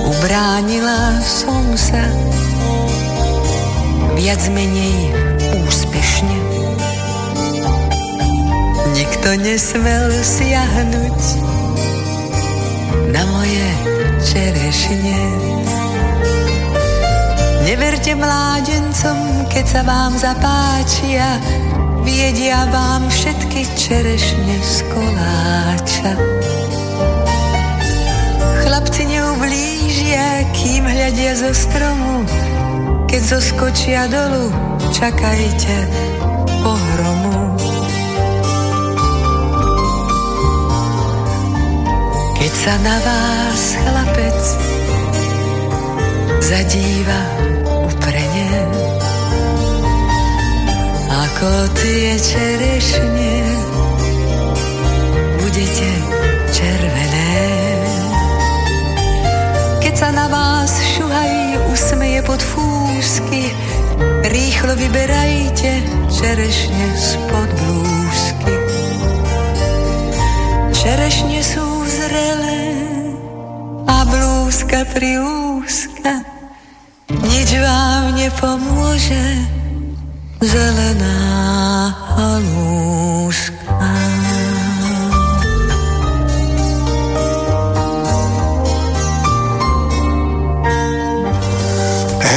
Ubránila 0.10 1.22
som 1.22 1.62
sa 1.78 2.02
viac 4.18 4.42
menej 4.50 5.14
úspešne. 5.70 6.38
Nikto 8.98 9.38
nesmel 9.38 10.10
siahnuť 10.26 11.22
na 13.14 13.22
moje 13.22 13.68
čerešne. 14.26 15.22
Neverte 17.70 18.16
mládencom, 18.16 19.46
keď 19.52 19.66
sa 19.68 19.82
vám 19.84 20.16
zapáčia, 20.16 21.36
viedia 22.18 22.66
vám 22.74 23.06
všetky 23.14 23.62
čerešne 23.78 24.58
z 24.58 24.76
koláča. 24.90 26.12
Chlapci 28.66 29.06
neublížia, 29.06 30.50
kým 30.50 30.82
hľadia 30.82 31.38
zo 31.38 31.54
stromu, 31.54 32.26
keď 33.06 33.22
zoskočia 33.22 34.10
dolu, 34.10 34.50
čakajte 34.90 35.76
pohromu. 36.66 37.54
Keď 42.34 42.54
sa 42.58 42.74
na 42.82 42.98
vás 42.98 43.62
chlapec 43.78 44.42
zadíva 46.42 47.22
ako 51.18 51.50
tie 51.74 52.14
čerešne 52.14 53.34
budete 55.42 55.90
červené. 56.54 57.34
Keď 59.82 59.94
sa 59.98 60.10
na 60.14 60.30
vás 60.30 60.78
šuhaj 60.94 61.58
usmeje 61.74 62.22
pod 62.22 62.38
fúsky, 62.38 63.50
rýchlo 64.30 64.78
vyberajte 64.78 65.82
čerešne 66.14 66.86
spod 66.94 67.50
blúzky. 67.50 68.54
Čerešne 70.70 71.42
sú 71.42 71.66
zrelé 71.90 72.78
a 73.90 74.06
blúzka 74.06 74.86
priúzka. 74.94 76.22
Nič 77.10 77.50
vám 77.58 78.14
nepomôže, 78.14 79.57
zelená 80.42 81.18
halúška. 82.18 83.58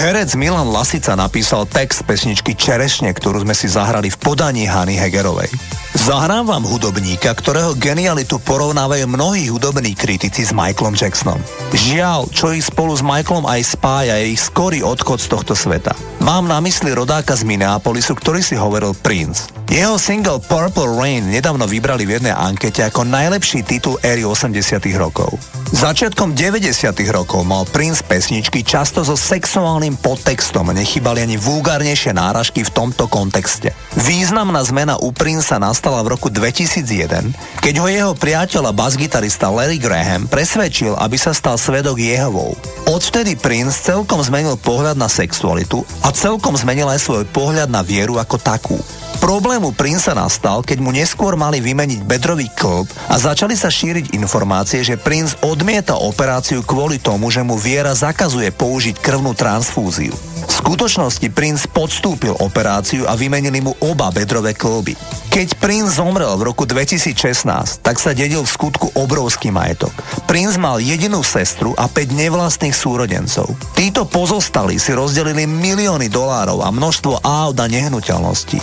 Herec 0.01 0.35
Milan 0.35 0.72
Lasica 0.72 1.12
napísal 1.14 1.68
text 1.68 2.02
pesničky 2.09 2.56
Čerešne, 2.56 3.12
ktorú 3.12 3.44
sme 3.44 3.52
si 3.52 3.68
zahrali 3.68 4.09
v 4.09 4.16
podaní 4.18 4.64
Hany 4.64 4.97
Hegerovej. 4.97 5.80
Zahrám 6.01 6.48
vám 6.48 6.64
hudobníka, 6.64 7.28
ktorého 7.28 7.77
genialitu 7.77 8.40
porovnávajú 8.40 9.05
mnohí 9.05 9.52
hudobní 9.52 9.93
kritici 9.93 10.48
s 10.48 10.48
Michaelom 10.48 10.97
Jacksonom. 10.97 11.36
Žiaľ, 11.77 12.32
čo 12.32 12.56
ich 12.56 12.64
spolu 12.64 12.97
s 12.97 13.05
Michaelom 13.05 13.44
aj 13.44 13.77
spája, 13.77 14.16
je 14.16 14.32
ich 14.32 14.40
skorý 14.40 14.81
odchod 14.81 15.20
z 15.20 15.28
tohto 15.28 15.52
sveta. 15.52 15.93
Mám 16.24 16.48
na 16.48 16.56
mysli 16.64 16.97
rodáka 16.97 17.36
z 17.36 17.44
Minneapolisu, 17.44 18.16
ktorý 18.16 18.40
si 18.40 18.56
hovoril 18.56 18.97
Prince. 18.97 19.60
Jeho 19.70 20.02
single 20.02 20.42
Purple 20.42 20.98
Rain 20.98 21.30
nedávno 21.30 21.62
vybrali 21.62 22.02
v 22.02 22.18
jednej 22.18 22.34
ankete 22.34 22.82
ako 22.82 23.06
najlepší 23.06 23.62
titul 23.62 24.02
éry 24.02 24.26
80 24.26 24.82
rokov. 24.98 25.38
Začiatkom 25.70 26.34
90 26.34 26.90
rokov 27.14 27.47
mal 27.47 27.62
Prince 27.70 28.02
pesničky 28.02 28.66
často 28.66 29.06
so 29.06 29.14
sexuálnym 29.14 29.94
podtextom, 30.02 30.74
nechybali 30.74 31.22
ani 31.22 31.38
vulgárnejšie 31.38 32.10
náražky 32.10 32.66
v 32.66 32.74
tomto 32.74 33.06
kontexte. 33.06 33.70
Významná 33.94 34.59
zmena 34.66 34.98
u 34.98 35.14
Princa 35.14 35.62
nastala 35.62 36.02
v 36.02 36.18
roku 36.18 36.34
2001, 36.34 37.30
keď 37.62 37.74
ho 37.78 37.86
jeho 37.86 38.12
priateľ 38.18 38.66
a 38.66 38.72
basgitarista 38.74 39.55
Larry 39.55 39.78
Graham 39.78 40.26
presvedčil, 40.26 40.98
aby 40.98 41.14
sa 41.14 41.30
stal 41.30 41.55
svedok 41.55 42.02
Jehovou. 42.02 42.59
Odvtedy 42.90 43.38
Prince 43.38 43.86
celkom 43.86 44.18
zmenil 44.18 44.59
pohľad 44.59 44.98
na 44.98 45.06
sexualitu 45.06 45.86
a 46.02 46.10
celkom 46.10 46.59
zmenil 46.59 46.90
aj 46.90 47.06
svoj 47.06 47.22
pohľad 47.30 47.70
na 47.70 47.86
vieru 47.86 48.18
ako 48.18 48.34
takú. 48.34 48.82
Problém 49.20 49.60
u 49.60 49.70
Princa 49.70 50.16
nastal, 50.16 50.64
keď 50.64 50.80
mu 50.80 50.97
neskôr 50.97 51.36
mali 51.36 51.60
vymeniť 51.60 52.09
bedrový 52.09 52.48
klb 52.56 52.88
a 53.12 53.20
začali 53.20 53.52
sa 53.52 53.68
šíriť 53.68 54.16
informácie, 54.16 54.80
že 54.80 54.97
Prince 54.97 55.36
odmieta 55.44 56.01
operáciu 56.01 56.64
kvôli 56.64 56.97
tomu, 56.97 57.28
že 57.28 57.44
mu 57.44 57.60
viera 57.60 57.92
zakazuje 57.92 58.48
použiť 58.48 58.97
krvnú 58.97 59.36
transfúziu. 59.36 60.16
V 60.48 60.52
skutočnosti 60.52 61.28
Prince 61.36 61.68
podstúpil 61.68 62.32
operáciu 62.40 63.05
a 63.05 63.12
vymenili 63.12 63.60
mu 63.60 63.76
oba 63.84 64.09
bedrové 64.09 64.56
klby. 64.56 64.97
Keď 65.30 65.62
Prince 65.62 66.01
zomrel 66.01 66.34
v 66.34 66.51
roku 66.51 66.66
2016, 66.66 67.86
tak 67.86 68.02
sa 68.02 68.10
dedil 68.10 68.42
v 68.42 68.51
skutku 68.51 68.90
obrovský 68.98 69.55
majetok. 69.55 69.94
Prince 70.26 70.59
mal 70.59 70.82
jedinú 70.82 71.22
sestru 71.22 71.70
a 71.78 71.86
5 71.86 72.18
nevlastných 72.18 72.74
súrodencov. 72.74 73.52
Títo 73.78 74.09
pozostali 74.10 74.80
si 74.82 74.90
rozdelili 74.90 75.47
milióny 75.47 76.10
dolárov 76.10 76.66
a 76.66 76.74
množstvo 76.74 77.22
aut 77.22 77.56
a 77.60 77.66
nehnuteľností. 77.70 78.59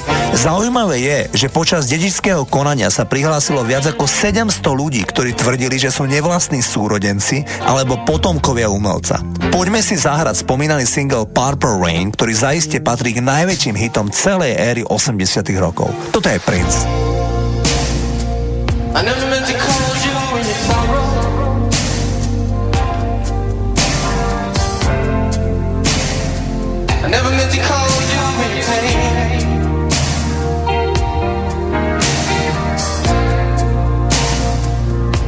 Zaujímavé 0.47 1.03
je, 1.03 1.19
že 1.43 1.51
počas 1.51 1.91
dedičského 1.91 2.47
konania 2.47 2.87
sa 2.87 3.03
prihlásilo 3.03 3.67
viac 3.67 3.83
ako 3.83 4.07
700 4.07 4.63
ľudí, 4.63 5.03
ktorí 5.03 5.35
tvrdili, 5.35 5.75
že 5.75 5.91
sú 5.91 6.07
nevlastní 6.07 6.63
súrodenci 6.63 7.43
alebo 7.67 7.99
potomkovia 8.07 8.71
umelca. 8.71 9.19
Poďme 9.51 9.83
si 9.83 9.99
zahrať 9.99 10.47
spomínaný 10.47 10.87
single 10.87 11.27
Purple 11.27 11.83
Rain, 11.83 12.15
ktorý 12.15 12.31
zaiste 12.31 12.79
patrí 12.79 13.11
k 13.11 13.27
najväčším 13.27 13.75
hitom 13.75 14.07
celej 14.07 14.55
éry 14.55 14.87
80 14.87 15.19
rokov. 15.59 15.91
Toto 16.15 16.31
je 16.31 16.39
Prince. 16.39 16.87
I 18.95 19.03
never 19.03 19.27
meant 19.27 19.51
to 19.51 19.55
cause 19.59 19.86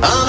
I'm 0.01 0.28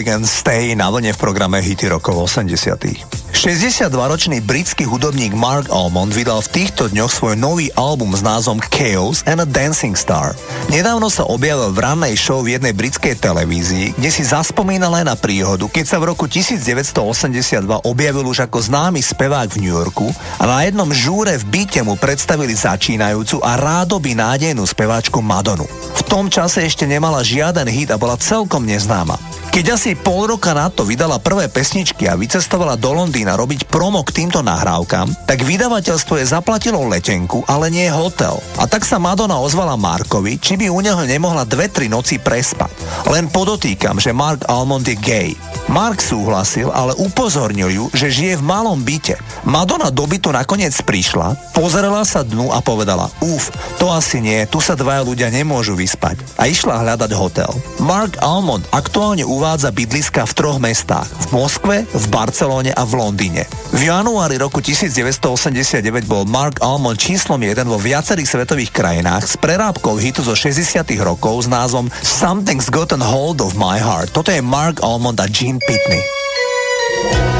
Back 0.00 0.16
and 0.16 0.24
Stay 0.24 0.72
na 0.72 0.88
vlne 0.88 1.12
v 1.12 1.20
programe 1.20 1.60
Hity 1.60 1.92
rokov 1.92 2.24
80. 2.24 3.36
62-ročný 3.36 4.40
britský 4.40 4.88
hudobník 4.88 5.36
Mark 5.36 5.68
Almond 5.68 6.16
vydal 6.16 6.40
v 6.40 6.48
týchto 6.56 6.88
dňoch 6.88 7.12
svoj 7.12 7.36
nový 7.36 7.68
album 7.76 8.16
s 8.16 8.24
názvom 8.24 8.64
Chaos 8.72 9.20
and 9.28 9.44
a 9.44 9.48
Dancing 9.48 9.92
Star. 9.92 10.32
Nedávno 10.72 11.12
sa 11.12 11.28
objavil 11.28 11.68
v 11.76 11.84
rannej 11.84 12.16
show 12.16 12.40
v 12.40 12.56
jednej 12.56 12.72
britskej 12.72 13.20
televízii, 13.20 14.00
kde 14.00 14.08
si 14.08 14.24
zaspomínal 14.24 14.96
aj 14.96 15.04
na 15.04 15.16
príhodu, 15.20 15.68
keď 15.68 15.84
sa 15.84 16.00
v 16.00 16.16
roku 16.16 16.24
1982 16.24 17.60
objavil 17.84 18.24
už 18.24 18.48
ako 18.48 18.56
známy 18.56 19.04
spevák 19.04 19.52
v 19.52 19.68
New 19.68 19.76
Yorku 19.76 20.08
a 20.40 20.48
na 20.48 20.64
jednom 20.64 20.88
žúre 20.96 21.36
v 21.44 21.60
byte 21.60 21.84
mu 21.84 22.00
predstavili 22.00 22.56
začínajúcu 22.56 23.44
a 23.44 23.60
rádoby 23.60 24.16
nádejnú 24.16 24.64
speváčku 24.64 25.20
Madonu. 25.20 25.68
V 25.92 26.02
tom 26.08 26.32
čase 26.32 26.64
ešte 26.64 26.88
nemala 26.88 27.20
žiaden 27.20 27.68
hit 27.68 27.92
a 27.92 28.00
bola 28.00 28.16
celkom 28.16 28.64
neznáma. 28.64 29.29
Keď 29.50 29.66
asi 29.74 29.98
pol 29.98 30.30
roka 30.30 30.54
na 30.54 30.70
to 30.70 30.86
vydala 30.86 31.18
prvé 31.18 31.50
pesničky 31.50 32.06
a 32.06 32.14
vycestovala 32.14 32.78
do 32.78 32.94
Londýna 32.94 33.34
robiť 33.34 33.66
promo 33.66 33.98
k 34.06 34.22
týmto 34.22 34.46
nahrávkam, 34.46 35.26
tak 35.26 35.42
vydavateľstvo 35.42 36.22
je 36.22 36.30
zaplatilo 36.30 36.78
letenku, 36.86 37.42
ale 37.50 37.66
nie 37.66 37.90
hotel. 37.90 38.38
A 38.62 38.70
tak 38.70 38.86
sa 38.86 39.02
Madonna 39.02 39.42
ozvala 39.42 39.74
Markovi, 39.74 40.38
či 40.38 40.54
by 40.54 40.70
u 40.70 40.78
neho 40.78 41.02
nemohla 41.02 41.42
dve, 41.50 41.66
tri 41.66 41.90
noci 41.90 42.22
prespať. 42.22 42.70
Len 43.10 43.26
podotýkam, 43.26 43.98
že 43.98 44.14
Mark 44.14 44.46
Almond 44.46 44.86
je 44.86 44.94
gay. 44.94 45.34
Mark 45.70 46.02
súhlasil, 46.02 46.66
ale 46.74 46.98
upozornil 46.98 47.70
ju, 47.70 47.84
že 47.94 48.10
žije 48.10 48.42
v 48.42 48.42
malom 48.42 48.82
byte. 48.82 49.14
Madonna 49.46 49.94
do 49.94 50.02
bytu 50.02 50.34
nakoniec 50.34 50.74
prišla, 50.82 51.54
pozrela 51.54 52.02
sa 52.02 52.26
dnu 52.26 52.50
a 52.50 52.58
povedala, 52.58 53.06
uf, 53.22 53.54
to 53.78 53.86
asi 53.86 54.18
nie, 54.18 54.42
tu 54.50 54.58
sa 54.58 54.74
dvaja 54.74 55.06
ľudia 55.06 55.30
nemôžu 55.30 55.78
vyspať. 55.78 56.18
A 56.42 56.50
išla 56.50 56.82
hľadať 56.82 57.14
hotel. 57.14 57.54
Mark 57.86 58.18
Almond 58.18 58.66
aktuálne 58.74 59.22
uvádza 59.22 59.70
bydliska 59.70 60.26
v 60.26 60.32
troch 60.34 60.58
mestách. 60.58 61.06
V 61.30 61.38
Moskve, 61.38 61.86
v 61.86 62.06
Barcelóne 62.10 62.74
a 62.74 62.82
v 62.82 62.98
Londýne. 62.98 63.46
V 63.70 63.86
januári 63.86 64.42
roku 64.42 64.58
1989 64.58 65.86
bol 66.10 66.26
Mark 66.26 66.58
Almond 66.66 66.98
číslom 66.98 67.38
jeden 67.46 67.70
vo 67.70 67.78
viacerých 67.78 68.26
svetových 68.26 68.74
krajinách 68.74 69.22
s 69.22 69.34
prerábkou 69.38 69.94
hitu 70.02 70.26
zo 70.26 70.34
60 70.34 70.82
rokov 70.98 71.46
s 71.46 71.48
názvom 71.48 71.86
Something's 72.02 72.66
Gotten 72.66 72.98
Hold 72.98 73.38
of 73.38 73.54
My 73.54 73.78
Heart. 73.78 74.10
Toto 74.18 74.34
je 74.34 74.42
Mark 74.42 74.82
Almond 74.82 75.22
a 75.22 75.30
Gene 75.30 75.59
Pitney. 75.66 77.39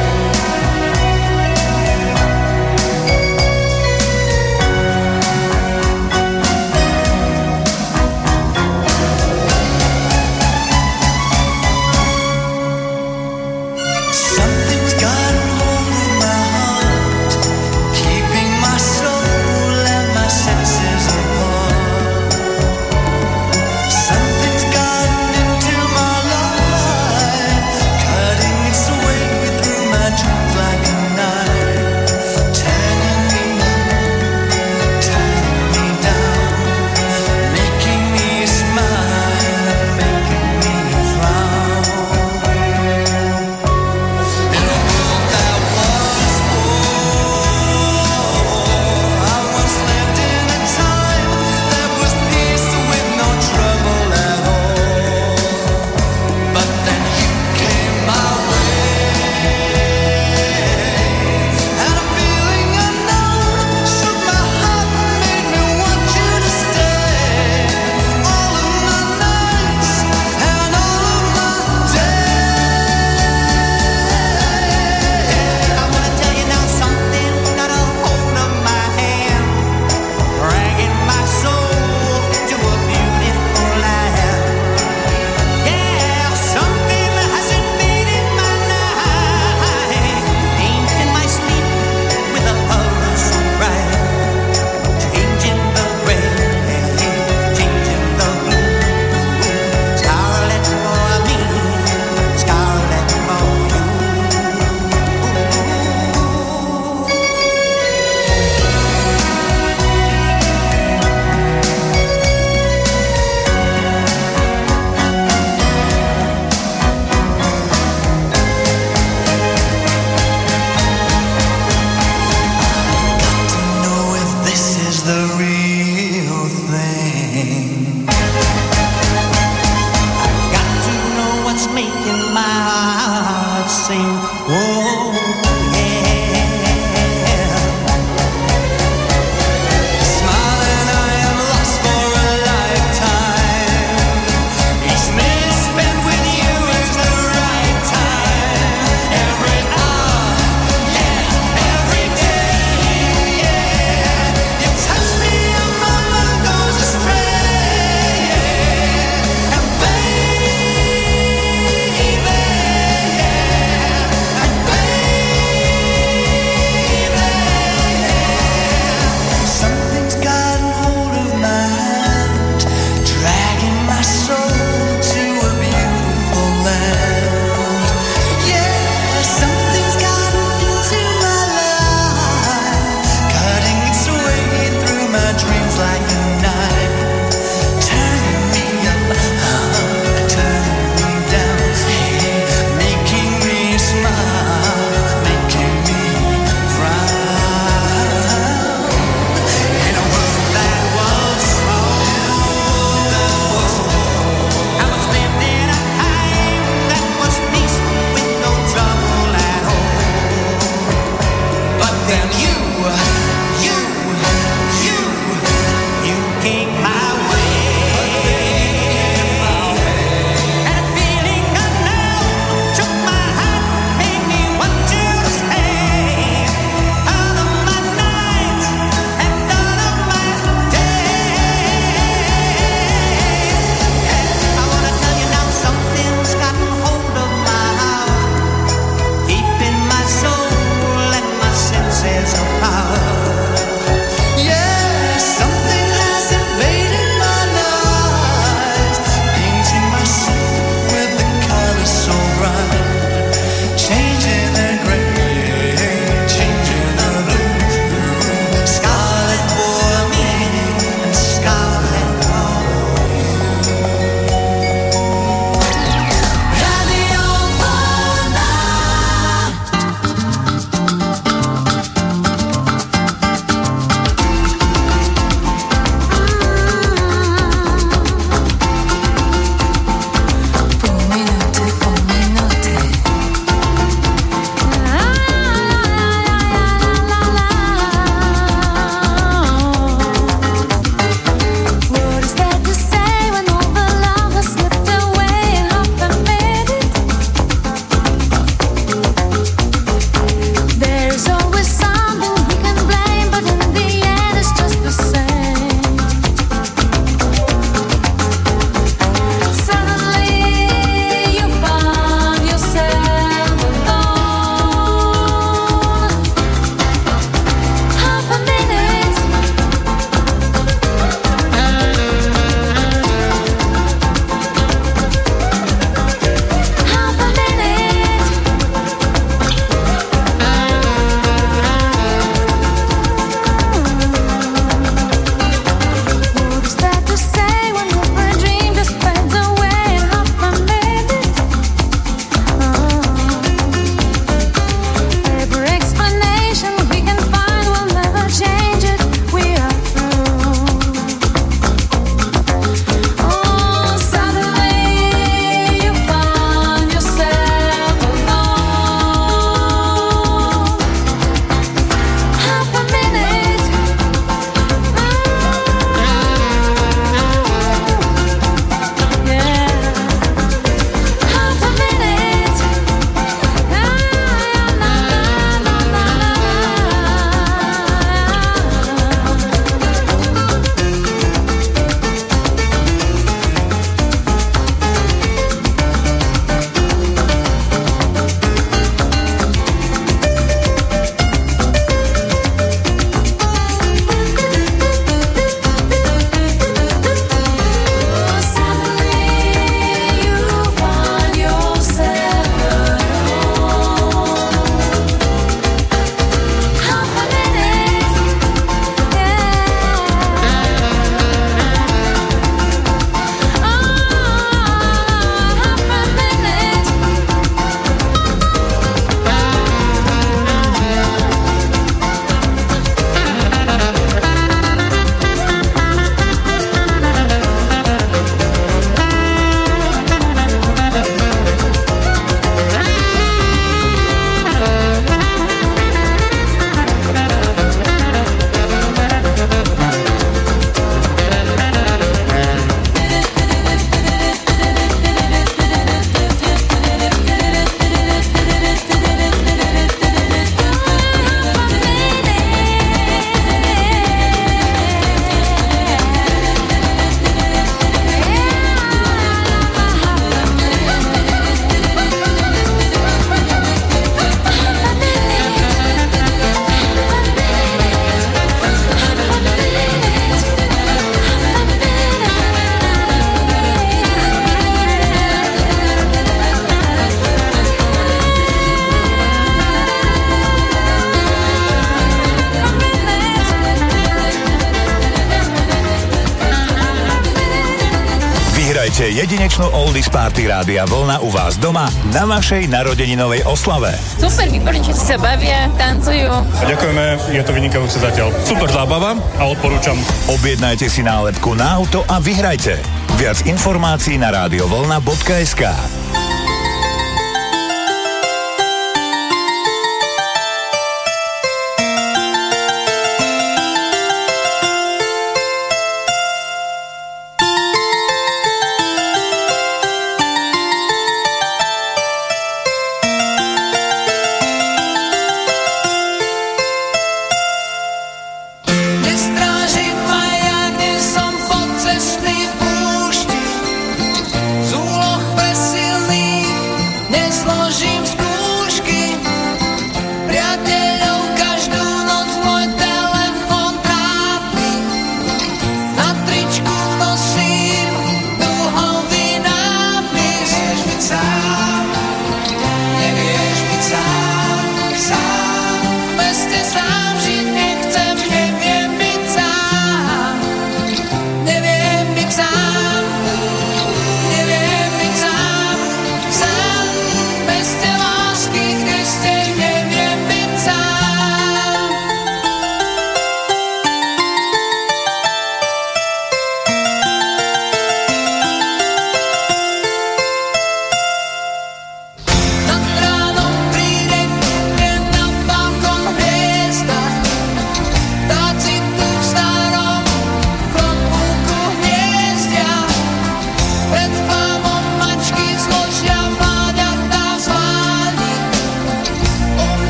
party 490.21 490.53
Rádia 490.53 490.85
Vlna 490.85 491.25
u 491.25 491.33
vás 491.33 491.57
doma 491.57 491.89
na 492.13 492.29
vašej 492.29 492.69
narodeninovej 492.69 493.41
oslave. 493.49 493.97
Super, 494.21 494.53
výborne, 494.53 494.85
že 494.85 494.93
sa 494.93 495.17
bavia, 495.17 495.73
tancujú. 495.81 496.29
A 496.29 496.63
ďakujeme, 496.69 497.05
je 497.33 497.41
to 497.41 497.53
vynikajúce 497.57 497.97
zatiaľ. 497.97 498.29
Super 498.45 498.69
zábava 498.69 499.17
a 499.17 499.49
odporúčam. 499.49 499.97
Objednajte 500.29 500.93
si 500.93 501.01
nálepku 501.01 501.57
na 501.57 501.81
auto 501.81 502.05
a 502.05 502.21
vyhrajte. 502.21 502.77
Viac 503.17 503.49
informácií 503.49 504.21
na 504.21 504.29
rádiovolna.sk 504.29 506.00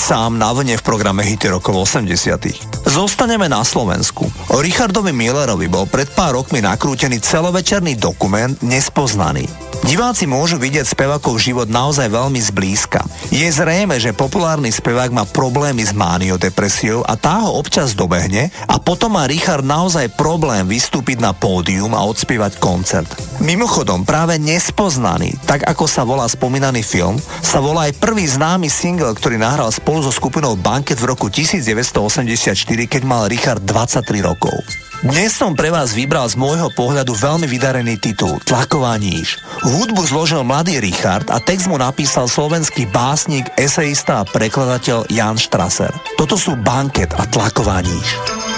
sám 0.00 0.40
na 0.40 0.48
vne 0.56 0.80
v 0.80 0.86
programe 0.86 1.20
Hity 1.20 1.52
rokov 1.52 1.84
80. 1.84 2.88
Zostaneme 2.88 3.52
na 3.52 3.60
Slovensku. 3.60 4.24
O 4.48 4.64
Richardovi 4.64 5.12
Millerovi 5.12 5.68
bol 5.68 5.84
pred 5.84 6.08
pár 6.08 6.40
rokmi 6.40 6.64
nakrútený 6.64 7.20
celovečerný 7.20 8.00
dokument 8.00 8.56
Nespoznaný. 8.64 9.44
Diváci 9.84 10.24
môžu 10.24 10.56
vidieť 10.56 10.88
spevákov 10.88 11.40
život 11.40 11.68
naozaj 11.68 12.08
veľmi 12.08 12.40
zblízka. 12.40 13.04
Je 13.28 13.44
zrejme, 13.44 14.00
že 14.00 14.16
populárny 14.16 14.72
spevák 14.72 15.12
má 15.12 15.28
problémy 15.28 15.84
s 15.84 15.92
mániou-depresiou 15.92 17.04
a 17.04 17.16
tá 17.20 17.44
ho 17.44 17.60
občas 17.60 17.92
dobehne 17.92 18.48
a 18.68 18.80
potom 18.80 19.20
má 19.20 19.28
Richard 19.28 19.64
naozaj 19.64 20.16
problém 20.16 20.64
vystúpiť 20.64 21.20
na 21.20 21.36
pódium 21.36 21.92
a 21.92 22.04
odspievať 22.08 22.56
koncert. 22.56 23.08
Mimochodom, 23.40 24.04
práve 24.04 24.36
Nespoznaný, 24.36 25.32
tak 25.48 25.64
ako 25.64 25.88
sa 25.88 26.04
volá 26.04 26.28
spomínaný 26.28 26.84
film, 26.84 27.16
sa 27.40 27.56
volá 27.64 27.88
aj 27.88 27.96
prvý 27.96 28.28
známy 28.28 28.68
single, 28.68 29.16
ktorý 29.16 29.40
nahral 29.40 29.72
spolu 29.72 30.04
so 30.04 30.12
skupinou 30.12 30.60
Banket 30.60 31.00
v 31.00 31.08
roku 31.08 31.32
1984, 31.32 32.52
keď 32.84 33.02
mal 33.08 33.32
Richard 33.32 33.64
23 33.64 34.20
rokov. 34.20 34.52
Dnes 35.00 35.32
som 35.32 35.56
pre 35.56 35.72
vás 35.72 35.96
vybral 35.96 36.28
z 36.28 36.36
môjho 36.36 36.68
pohľadu 36.76 37.16
veľmi 37.16 37.48
vydarený 37.48 37.96
titul 37.96 38.36
Tlaková 38.44 39.00
níž. 39.00 39.40
Hudbu 39.64 40.04
zložil 40.04 40.44
mladý 40.44 40.76
Richard 40.76 41.32
a 41.32 41.40
text 41.40 41.72
mu 41.72 41.80
napísal 41.80 42.28
slovenský 42.28 42.84
básnik, 42.92 43.48
eseista 43.56 44.20
a 44.20 44.28
prekladateľ 44.28 45.08
Jan 45.08 45.40
Strasser. 45.40 45.88
Toto 46.20 46.36
sú 46.36 46.60
Banket 46.60 47.16
a 47.16 47.24
Tlaková 47.24 47.80
níž. 47.80 48.08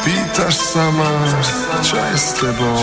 Pýtaš 0.03 0.75
sa 0.75 0.91
ma, 0.91 1.15
čo 1.87 1.95
je 1.95 2.17
s 2.19 2.29
tebou, 2.35 2.83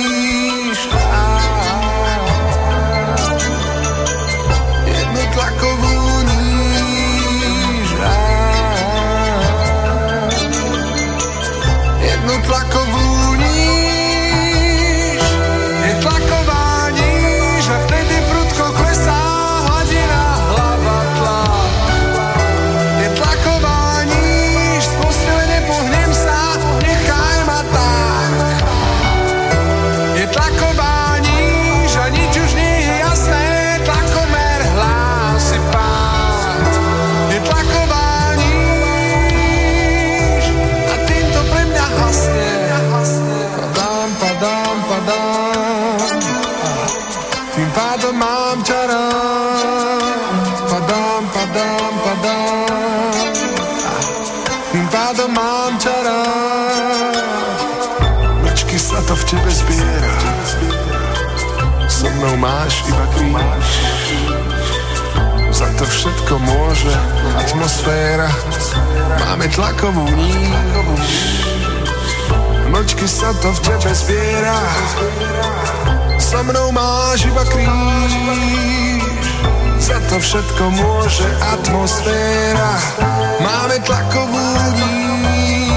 Jednu 12.51 12.80
všetko 65.91 66.33
môže 66.39 66.93
atmosféra, 67.35 68.29
máme 69.19 69.45
tlakovú 69.51 70.07
níž. 70.15 71.11
Mlčky 72.71 73.03
sa 73.03 73.35
to 73.43 73.51
v 73.51 73.59
tebe 73.67 73.91
zbiera, 73.91 74.59
so 76.15 76.39
mnou 76.47 76.71
máš 76.71 77.27
iba 77.27 77.43
kríž. 77.43 78.13
Za 79.81 79.97
to 80.07 80.15
všetko 80.23 80.63
môže 80.71 81.27
atmosféra, 81.59 82.71
máme 83.43 83.75
tlakovú 83.83 84.45
níž. 84.79 85.70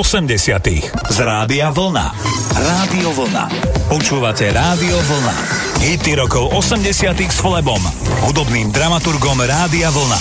80. 0.00 1.12
Z 1.12 1.18
Rádia 1.20 1.68
Vlna. 1.68 2.16
Rádio 2.56 3.12
Vlna. 3.12 3.52
Počúvate 3.92 4.48
Rádio 4.48 4.96
Vlna. 4.96 5.36
Hity 5.84 6.16
rokov 6.16 6.56
80. 6.56 7.20
s 7.28 7.36
Flebom, 7.36 7.84
hudobným 8.24 8.72
dramaturgom 8.72 9.36
Rádia 9.44 9.92
Vlna. 9.92 10.16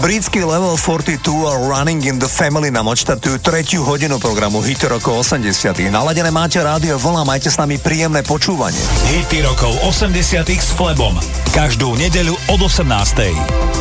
Britský 0.00 0.48
Level 0.48 0.80
42 0.80 1.20
a 1.44 1.54
Running 1.60 2.08
in 2.08 2.16
the 2.16 2.24
Family 2.24 2.72
nám 2.72 2.88
odštartujú 2.88 3.36
tretiu 3.44 3.84
hodinu 3.84 4.16
programu 4.16 4.64
Hity 4.64 4.88
rokov 4.88 5.28
80. 5.28 5.92
Naladené 5.92 6.32
máte 6.32 6.56
rádio 6.64 6.96
Vlna, 6.96 7.28
majte 7.28 7.52
s 7.52 7.60
nami 7.60 7.76
príjemné 7.76 8.24
počúvanie. 8.24 8.80
Hity 9.12 9.44
rokov 9.44 9.76
80. 9.92 10.40
s 10.48 10.72
Flebom. 10.72 11.20
Každú 11.52 12.00
nedeľu 12.00 12.32
od 12.48 12.64
18. 12.64 13.71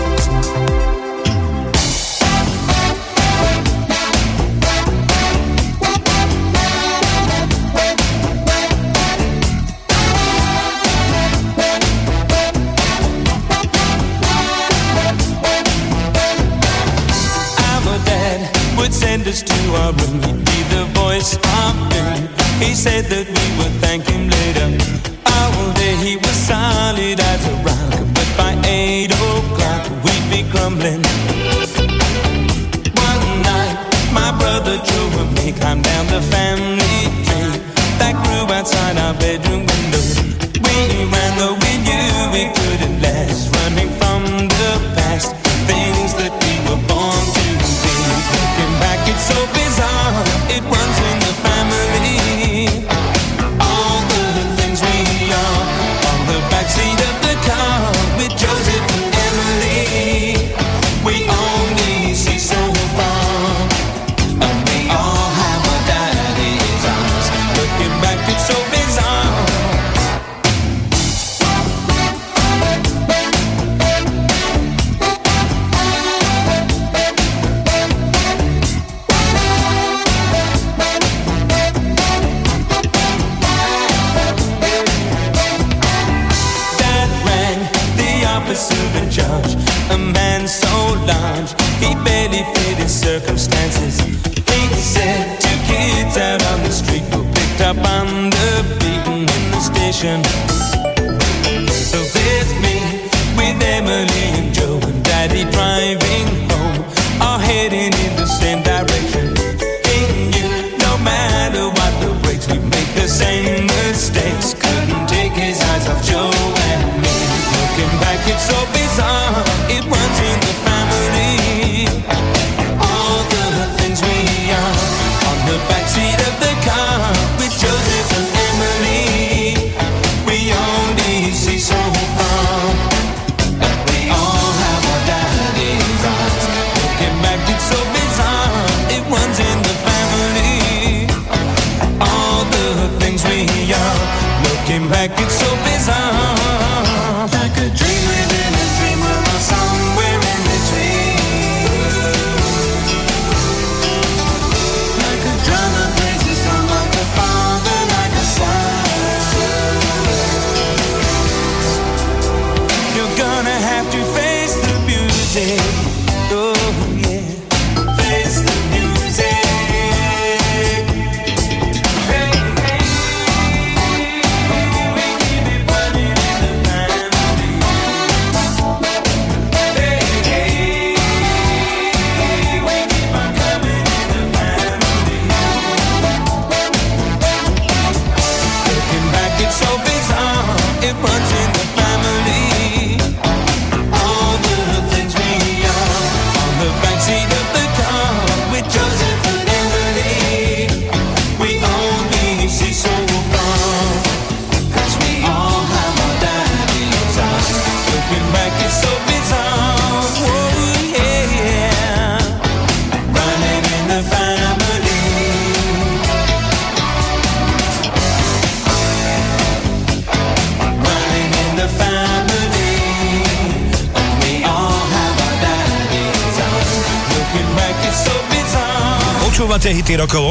said 22.81 23.05
that 23.05 23.30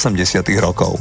80 0.00 0.40
rokov. 0.64 0.96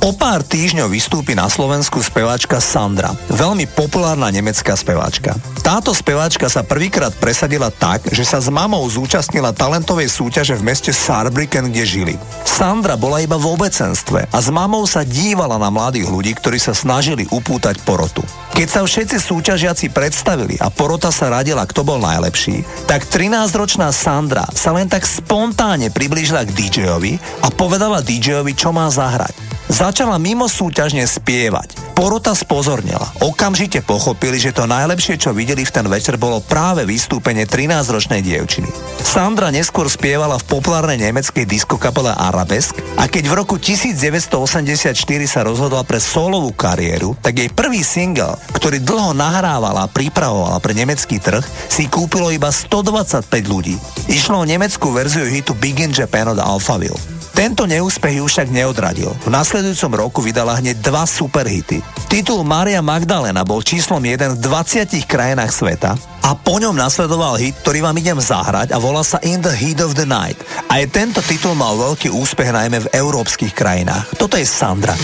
O 0.00 0.16
pár 0.16 0.40
týždňov 0.40 0.88
vystúpi 0.88 1.36
na 1.36 1.52
Slovensku 1.52 2.00
speváčka 2.00 2.64
Sandra, 2.64 3.12
veľmi 3.28 3.68
populárna 3.68 4.32
nemecká 4.32 4.72
speváčka. 4.72 5.36
Táto 5.60 5.92
speváčka 5.92 6.48
sa 6.48 6.64
prvýkrát 6.64 7.12
presadila 7.12 7.68
tak, 7.68 8.08
že 8.08 8.24
sa 8.24 8.40
s 8.40 8.48
mamou 8.48 8.80
zúčastnila 8.88 9.52
talentovej 9.52 10.08
súťaže 10.08 10.56
v 10.56 10.64
meste 10.72 10.96
Saarbrücken, 10.96 11.68
kde 11.68 11.84
žili. 11.84 12.14
Sandra 12.48 12.96
bola 12.96 13.20
iba 13.20 13.36
v 13.36 13.52
obecenstve 13.52 14.32
a 14.32 14.38
s 14.40 14.48
mamou 14.48 14.88
sa 14.88 15.04
dívala 15.04 15.60
na 15.60 15.68
mladých 15.68 16.08
ľudí, 16.08 16.32
ktorí 16.40 16.56
sa 16.56 16.72
snažili 16.72 17.28
upútať 17.28 17.84
porotu. 17.84 18.24
Keď 18.58 18.66
sa 18.74 18.82
všetci 18.82 19.22
súťažiaci 19.22 19.86
predstavili 19.94 20.58
a 20.58 20.66
porota 20.66 21.14
sa 21.14 21.30
radila, 21.30 21.62
kto 21.62 21.86
bol 21.86 22.02
najlepší, 22.02 22.66
tak 22.90 23.06
13-ročná 23.06 23.94
Sandra 23.94 24.50
sa 24.50 24.74
len 24.74 24.90
tak 24.90 25.06
spontánne 25.06 25.94
priblížila 25.94 26.42
k 26.42 26.50
DJovi 26.50 27.22
a 27.46 27.54
povedala 27.54 28.02
DJovi, 28.02 28.58
čo 28.58 28.74
má 28.74 28.90
zahrať. 28.90 29.30
Začala 29.70 30.18
mimo 30.18 30.50
súťažne 30.50 31.06
spievať. 31.06 31.77
Porota 31.98 32.30
spozornila. 32.30 33.10
Okamžite 33.18 33.82
pochopili, 33.82 34.38
že 34.38 34.54
to 34.54 34.70
najlepšie, 34.70 35.18
čo 35.18 35.34
videli 35.34 35.66
v 35.66 35.74
ten 35.74 35.82
večer, 35.90 36.14
bolo 36.14 36.38
práve 36.38 36.86
vystúpenie 36.86 37.42
13-ročnej 37.42 38.22
dievčiny. 38.22 38.70
Sandra 39.02 39.50
neskôr 39.50 39.90
spievala 39.90 40.38
v 40.38 40.46
populárnej 40.46 41.10
nemeckej 41.10 41.42
diskokapele 41.42 42.14
Arabesk 42.14 42.78
a 43.02 43.10
keď 43.10 43.24
v 43.26 43.34
roku 43.42 43.58
1984 43.58 44.94
sa 45.26 45.42
rozhodla 45.42 45.82
pre 45.82 45.98
solovú 45.98 46.54
kariéru, 46.54 47.18
tak 47.18 47.42
jej 47.42 47.50
prvý 47.50 47.82
single, 47.82 48.38
ktorý 48.54 48.78
dlho 48.78 49.18
nahrávala 49.18 49.90
a 49.90 49.90
pripravovala 49.90 50.62
pre 50.62 50.78
nemecký 50.78 51.18
trh, 51.18 51.42
si 51.66 51.90
kúpilo 51.90 52.30
iba 52.30 52.54
125 52.54 53.26
ľudí. 53.50 53.74
Išlo 54.06 54.46
o 54.46 54.46
nemeckú 54.46 54.94
verziu 54.94 55.26
hitu 55.26 55.50
Big 55.58 55.82
in 55.82 55.90
Japan 55.90 56.30
od 56.30 56.38
Alphaville. 56.38 57.17
Tento 57.38 57.70
neúspech 57.70 58.18
ju 58.18 58.26
však 58.26 58.50
neodradil. 58.50 59.14
V 59.22 59.30
nasledujúcom 59.30 59.92
roku 59.94 60.18
vydala 60.26 60.58
hneď 60.58 60.82
dva 60.82 61.06
superhity. 61.06 61.78
Titul 62.10 62.42
Maria 62.42 62.82
Magdalena 62.82 63.46
bol 63.46 63.62
číslom 63.62 64.02
1 64.02 64.34
v 64.34 64.42
20 64.42 64.90
krajinách 65.06 65.54
sveta 65.54 65.94
a 66.26 66.34
po 66.34 66.58
ňom 66.58 66.74
nasledoval 66.74 67.38
hit, 67.38 67.54
ktorý 67.62 67.86
vám 67.86 67.94
idem 67.94 68.18
zahrať 68.18 68.74
a 68.74 68.82
volá 68.82 69.06
sa 69.06 69.22
In 69.22 69.38
the 69.38 69.54
Heat 69.54 69.78
of 69.78 69.94
the 69.94 70.02
Night. 70.02 70.42
Aj 70.66 70.82
tento 70.90 71.22
titul 71.22 71.54
mal 71.54 71.78
veľký 71.78 72.10
úspech 72.10 72.50
najmä 72.50 72.82
v 72.82 72.90
európskych 72.90 73.54
krajinách. 73.54 74.18
Toto 74.18 74.34
je 74.34 74.42
Sandra. 74.42 74.98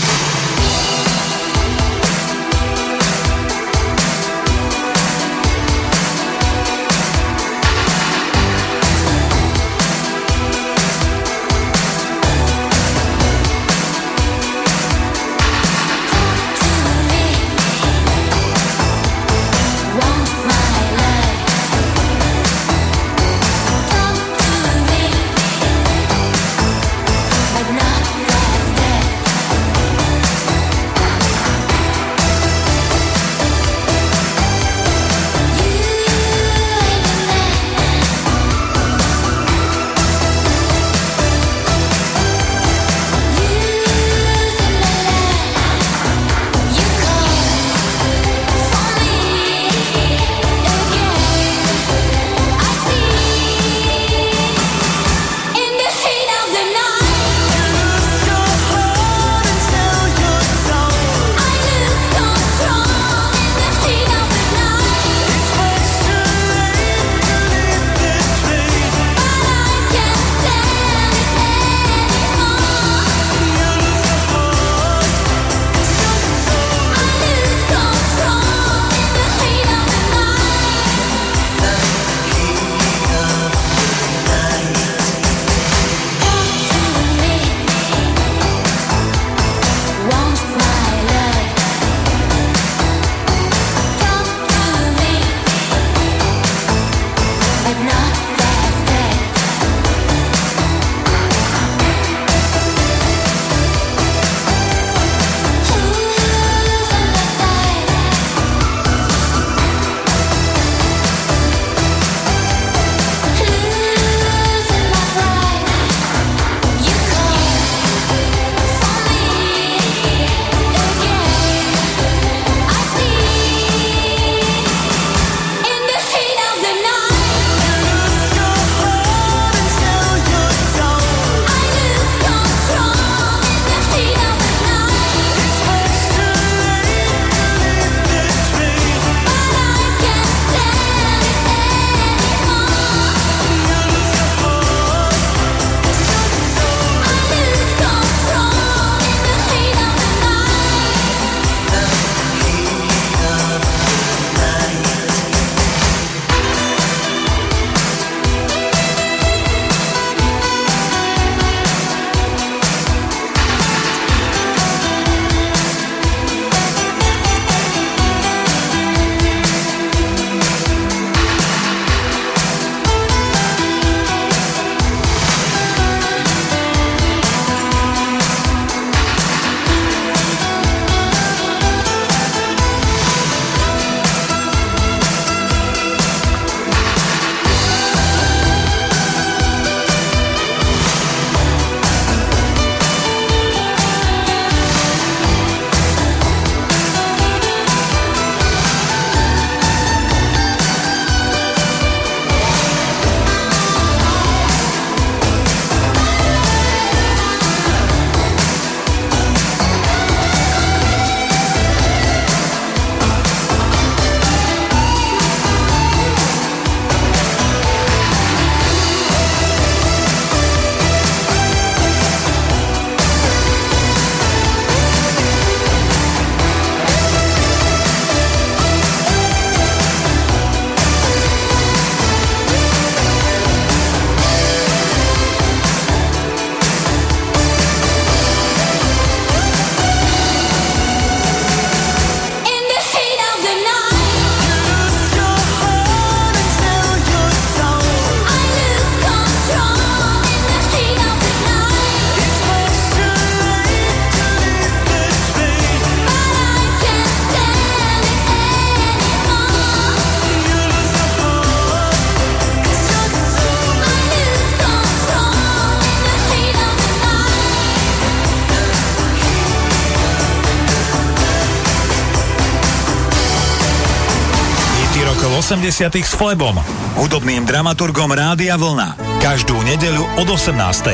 80 275.65 275.97
s 276.05 276.13
Flebom, 276.13 276.53
hudobným 276.93 277.41
dramaturgom 277.41 278.13
Rádia 278.13 278.53
Vlna. 278.53 279.17
Každú 279.17 279.57
nedeľu 279.65 280.05
od 280.21 280.29
18. 280.29 280.93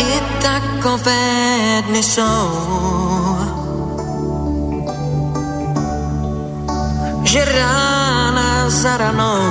I 0.00 0.12
takovédny 0.40 2.00
jsou, 2.00 2.48
že 7.28 7.44
rána 7.44 8.72
za 8.72 8.96
ranou 8.96 9.44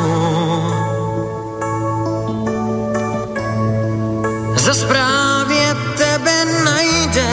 za 4.58 4.74
správě 4.74 5.78
tebe 5.94 6.38
najde 6.66 7.32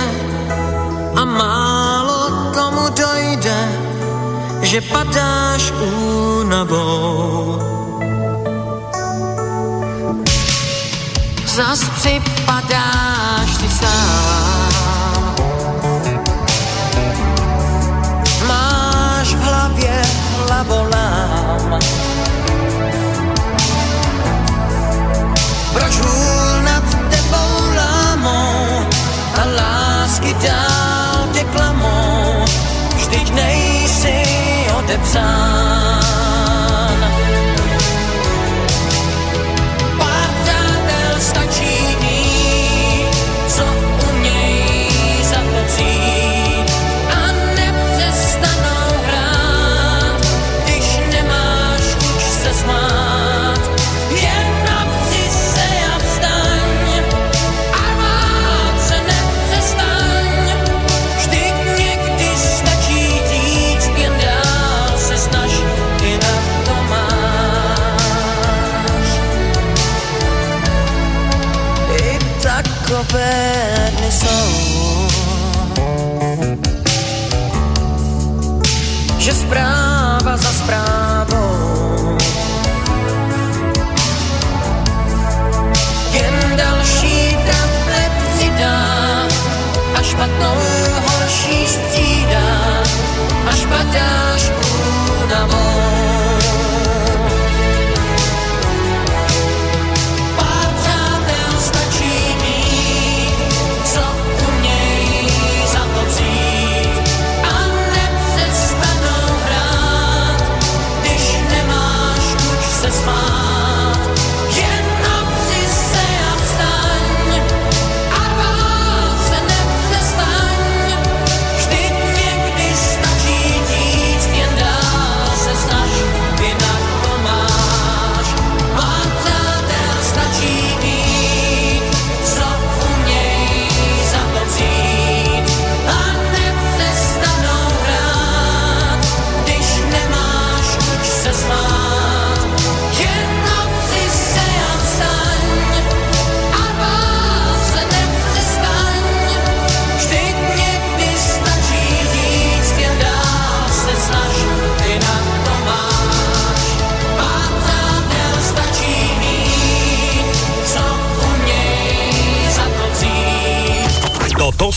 a 1.16 1.24
málo 1.24 2.52
tomu 2.52 2.92
dojde 2.92 3.81
že 4.62 4.80
padáš 4.80 5.70
únavou. 5.70 7.58
Zas 11.46 11.84
připadáš 11.96 13.50
ty 13.60 13.68
sám. 13.68 14.72
Máš 18.46 19.34
v 19.34 19.40
hlavě 19.42 20.02
hlavolám. 20.46 22.01
the 34.92 34.98
time. 35.12 35.71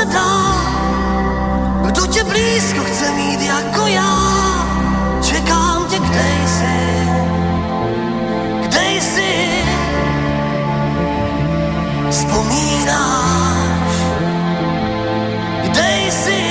se 0.00 0.06
dá. 0.06 0.54
Kdo 1.86 2.06
tě 2.06 2.24
blízko 2.24 2.84
chce 2.84 3.12
mít 3.12 3.40
jako 3.42 3.86
já, 3.86 4.16
čekám 5.22 5.86
tě, 5.88 5.98
kde 5.98 6.24
jsi, 6.46 7.08
kde 8.62 8.80
jsi. 9.00 9.48
Vzpomínáš, 12.10 13.92
kde 15.62 15.88
jsi. 16.10 16.42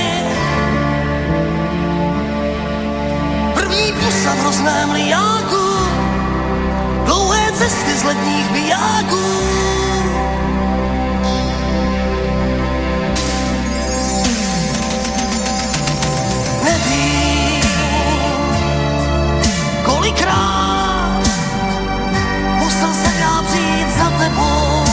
První 3.54 3.92
pusa 3.92 4.34
v 4.34 4.40
hrozném 4.40 4.90
liáku, 4.90 5.68
dlouhé 7.04 7.52
cesty 7.52 7.96
z 7.96 8.04
letních 8.04 8.50
bijáků. 8.50 9.79
být 23.60 23.88
za 23.98 24.10
tebou 24.18 24.84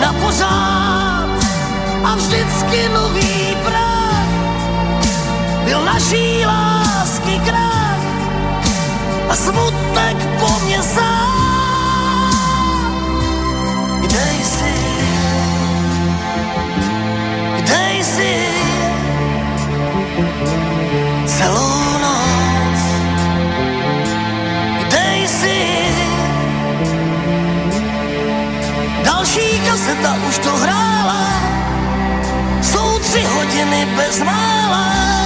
na 0.00 0.12
pořád 0.12 1.30
a 2.04 2.14
vždycky 2.14 2.88
nový 2.88 3.56
prach 3.64 4.30
byl 5.64 5.84
naší 5.84 6.46
lásky 6.46 7.40
krach 7.44 8.04
a 9.28 9.34
smutek 9.34 10.16
po 10.40 10.50
mně 10.64 10.82
sám. 10.82 12.30
Kde 14.00 14.26
jsi? 14.42 14.74
Kde 17.56 17.90
jsi? 18.02 18.34
Celou 21.26 21.79
ta 30.02 30.16
už 30.28 30.38
to 30.38 30.56
hrála, 30.56 31.26
jsou 32.62 32.98
tři 32.98 33.24
hodiny 33.24 33.88
bez 33.96 34.22
mála. 34.22 35.19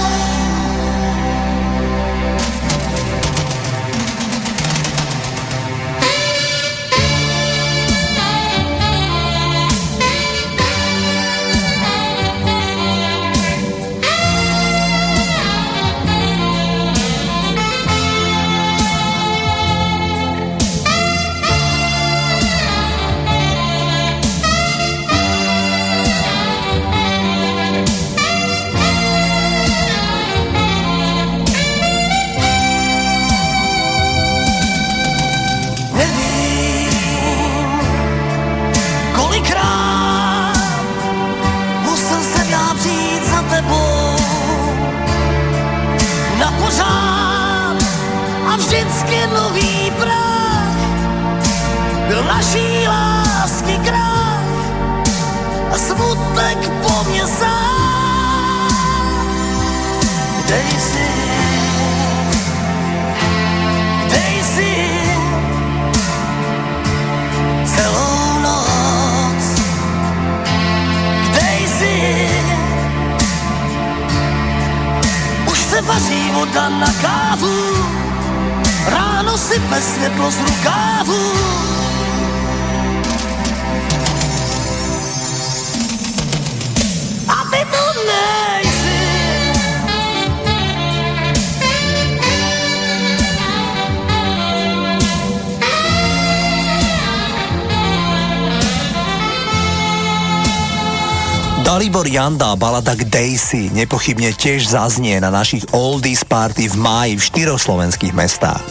Dalibor 102.05 102.21
Janda 102.21 102.53
balada 102.53 102.93
k 102.93 103.01
Daisy 103.09 103.73
nepochybne 103.73 104.29
tiež 104.37 104.69
zaznie 104.69 105.17
na 105.17 105.33
našich 105.33 105.65
oldies 105.73 106.21
party 106.21 106.69
v 106.69 106.77
máji 106.77 107.13
v 107.17 107.25
štyroch 107.25 107.57
slovenských 107.57 108.13
mestách. 108.13 108.61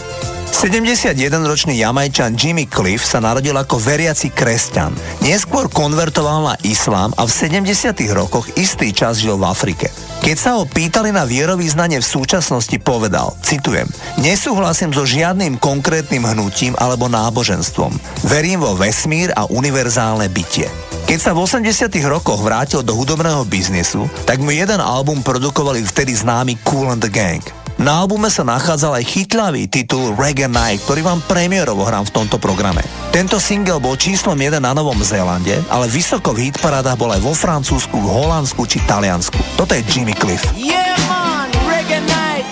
71-ročný 0.55 1.75
jamajčan 1.83 2.39
Jimmy 2.39 2.71
Cliff 2.71 3.03
sa 3.03 3.19
narodil 3.19 3.59
ako 3.59 3.83
veriaci 3.83 4.31
kresťan. 4.31 4.95
Neskôr 5.27 5.67
konvertoval 5.67 6.47
na 6.47 6.55
islám 6.63 7.11
a 7.19 7.27
v 7.27 7.35
70 7.35 7.91
rokoch 8.15 8.47
istý 8.55 8.95
čas 8.95 9.19
žil 9.19 9.35
v 9.35 9.51
Afrike. 9.51 9.91
Keď 10.23 10.37
sa 10.39 10.55
ho 10.55 10.63
pýtali 10.63 11.11
na 11.11 11.27
vierovýznanie 11.27 11.99
v 11.99 12.07
súčasnosti, 12.07 12.79
povedal, 12.79 13.35
citujem, 13.43 13.91
nesúhlasím 14.23 14.95
so 14.95 15.03
žiadnym 15.03 15.59
konkrétnym 15.59 16.23
hnutím 16.23 16.79
alebo 16.79 17.11
náboženstvom. 17.11 17.99
Verím 18.31 18.63
vo 18.63 18.79
vesmír 18.79 19.35
a 19.35 19.51
univerzálne 19.51 20.31
bytie. 20.31 20.71
Keď 21.05 21.19
sa 21.21 21.37
v 21.37 21.45
80 21.45 21.93
rokoch 22.09 22.41
vrátil 22.41 22.81
do 22.81 22.97
hudobného 22.97 23.45
biznisu, 23.45 24.09
tak 24.25 24.41
mu 24.41 24.49
jeden 24.49 24.81
album 24.81 25.21
produkovali 25.21 25.85
vtedy 25.85 26.17
známy 26.17 26.57
Cool 26.65 26.97
and 26.97 27.05
the 27.05 27.13
Gang. 27.13 27.45
Na 27.77 28.01
albume 28.01 28.33
sa 28.33 28.47
nachádzal 28.47 29.03
aj 29.03 29.05
chytľavý 29.13 29.69
titul 29.69 30.17
Reggae 30.17 30.49
Night, 30.49 30.81
ktorý 30.89 31.05
vám 31.05 31.21
premiérovo 31.29 31.85
hrám 31.85 32.09
v 32.09 32.15
tomto 32.15 32.41
programe. 32.41 32.81
Tento 33.13 33.37
single 33.37 33.83
bol 33.85 34.01
číslom 34.01 34.39
1 34.39 34.63
na 34.63 34.73
Novom 34.73 34.97
Zélande, 35.05 35.61
ale 35.69 35.93
vysoko 35.93 36.33
v 36.33 36.49
hitparádach 36.49 36.97
bol 36.97 37.13
aj 37.13 37.21
vo 37.21 37.37
Francúzsku, 37.37 37.99
Holandsku 37.99 38.65
či 38.65 38.81
Taliansku. 38.87 39.37
Toto 39.61 39.77
je 39.77 39.85
Jimmy 39.91 40.17
Cliff. 40.17 40.41
Yeah, 40.57 40.97
man, 41.11 41.53
reggae 41.67 42.01
night. 42.01 42.49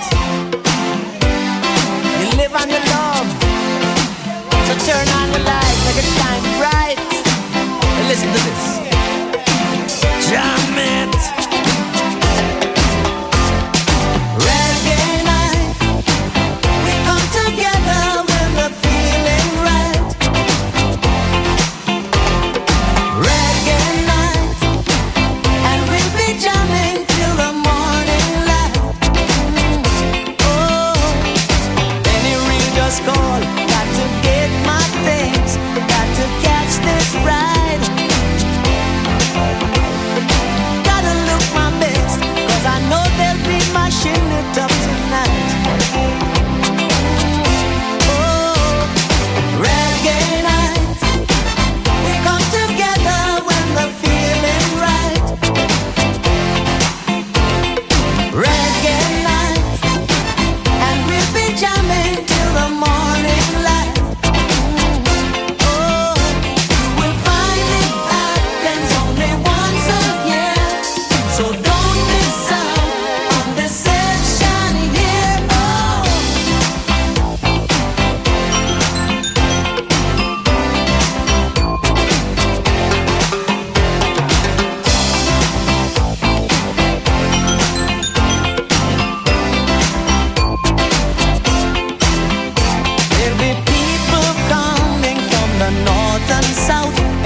You 2.21 2.29
live 2.37 2.53
on 2.53 2.69
your 2.69 2.85
love. 2.91 3.29
So 4.69 4.75
turn 4.85 5.07
on 5.23 5.33
the 5.33 5.41
light, 5.41 5.79
make 5.87 6.03
it 6.03 6.09
shine 6.19 6.45
bright. 6.61 7.12
Listen 8.09 8.29
to 8.29 8.41
this. 8.45 8.79
Jam 10.29 10.79
it. 10.79 11.52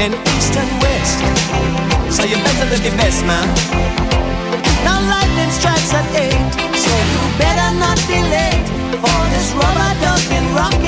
And 0.07 0.15
east 0.39 0.55
and 0.55 0.71
west. 0.83 1.19
So 2.15 2.23
you 2.23 2.37
better 2.47 2.67
look 2.71 2.83
your 2.87 2.95
best, 2.95 3.27
man. 3.27 3.47
Now 4.87 5.03
lightning 5.03 5.51
strikes 5.51 5.93
at 5.99 6.07
eight, 6.15 6.51
so 6.79 6.95
you 7.13 7.23
better 7.43 7.71
not 7.83 7.99
be 8.07 8.19
late 8.37 8.67
for 9.03 9.19
this 9.35 9.49
rubber 9.59 9.93
ducking, 10.05 10.47
rocking, 10.55 10.86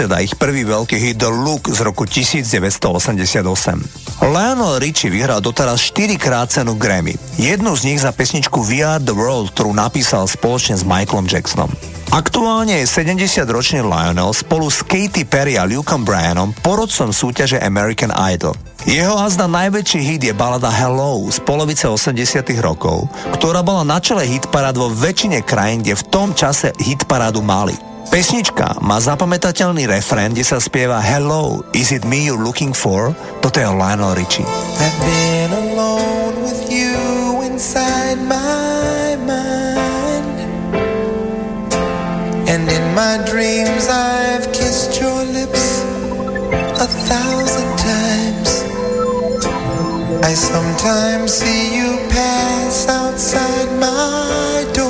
predseda 0.00 0.24
ich 0.24 0.32
prvý 0.32 0.64
veľký 0.64 0.96
hit 0.96 1.20
The 1.20 1.28
Look 1.28 1.68
z 1.68 1.84
roku 1.84 2.08
1988. 2.08 3.36
Lionel 4.24 4.80
Richie 4.80 5.12
vyhral 5.12 5.44
doteraz 5.44 5.92
4 5.92 6.16
krát 6.16 6.48
cenu 6.48 6.72
Grammy. 6.80 7.20
Jednu 7.36 7.76
z 7.76 7.84
nich 7.84 8.00
za 8.00 8.08
pesničku 8.08 8.64
We 8.64 8.80
Are 8.80 8.96
The 8.96 9.12
World, 9.12 9.52
ktorú 9.52 9.76
napísal 9.76 10.24
spoločne 10.24 10.80
s 10.80 10.88
Michaelom 10.88 11.28
Jacksonom. 11.28 11.68
Aktuálne 12.16 12.80
je 12.80 12.88
70-ročný 12.88 13.84
Lionel 13.84 14.32
spolu 14.32 14.72
s 14.72 14.80
Katy 14.80 15.28
Perry 15.28 15.60
a 15.60 15.68
Lukeom 15.68 16.00
Bryanom 16.00 16.56
porodcom 16.64 17.12
súťaže 17.12 17.60
American 17.60 18.16
Idol. 18.32 18.56
Jeho 18.88 19.20
hazda 19.20 19.52
najväčší 19.52 20.00
hit 20.00 20.24
je 20.24 20.32
balada 20.32 20.72
Hello 20.72 21.28
z 21.28 21.44
polovice 21.44 21.84
80 21.84 22.40
rokov, 22.64 23.04
ktorá 23.36 23.60
bola 23.60 23.84
na 23.84 24.00
čele 24.00 24.24
hitparád 24.24 24.80
vo 24.80 24.88
väčšine 24.88 25.44
krajín, 25.44 25.84
kde 25.84 25.92
v 25.92 26.08
tom 26.08 26.32
čase 26.32 26.72
hitparádu 26.80 27.44
mali. 27.44 27.89
Pesnička 28.10 28.74
má 28.82 28.98
zapamätateľný 28.98 29.86
refrén, 29.86 30.34
kde 30.34 30.42
sa 30.42 30.58
spieva 30.58 30.98
Hello, 30.98 31.62
is 31.70 31.94
it 31.94 32.02
me 32.02 32.26
you're 32.26 32.42
looking 32.42 32.74
for? 32.74 33.14
Toto 33.38 33.62
je 33.62 33.70
Lionel 33.70 34.18
Richie. 34.18 34.42
I've 34.82 34.98
been 35.06 35.52
alone 35.54 36.42
with 36.42 36.66
you 36.66 36.90
inside 37.46 38.18
my 38.26 39.14
mind 39.22 40.36
And 42.50 42.66
in 42.66 42.84
my 42.98 43.22
dreams 43.30 43.86
I've 43.86 44.50
kissed 44.50 44.98
your 44.98 45.22
lips 45.30 45.86
a 46.82 46.90
thousand 46.90 47.70
times 47.78 48.50
I 50.26 50.34
sometimes 50.34 51.30
see 51.30 51.78
you 51.78 51.94
pass 52.10 52.90
outside 52.90 53.70
my 53.78 54.66
door 54.74 54.89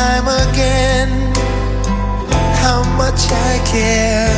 time 0.00 0.28
again 0.48 1.10
how 2.64 2.80
much 3.00 3.22
I 3.48 3.52
care. 3.72 4.36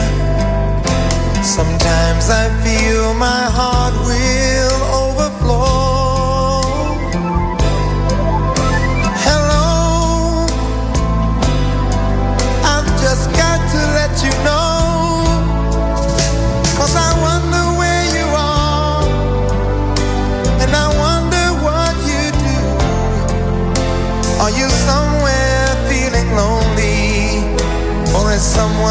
Sometimes 1.56 2.24
I 2.42 2.44
feel 2.64 3.14
my 3.28 3.42
heart 3.58 3.94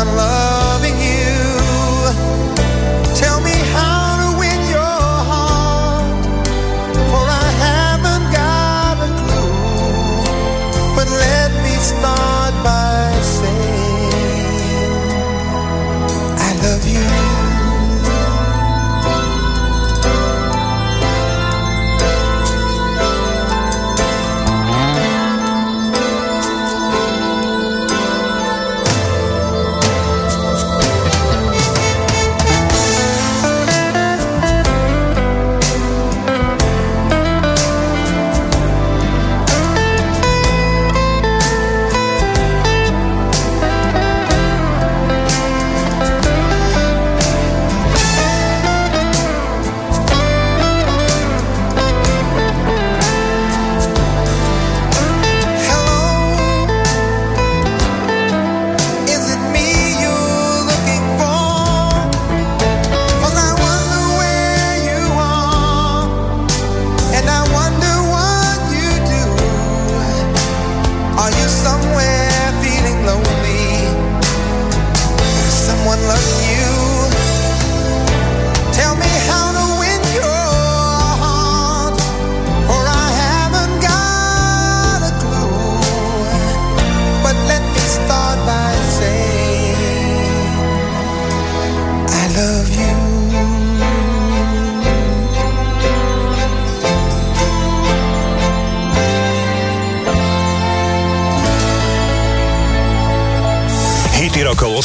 one 0.03 0.15
love 0.15 0.40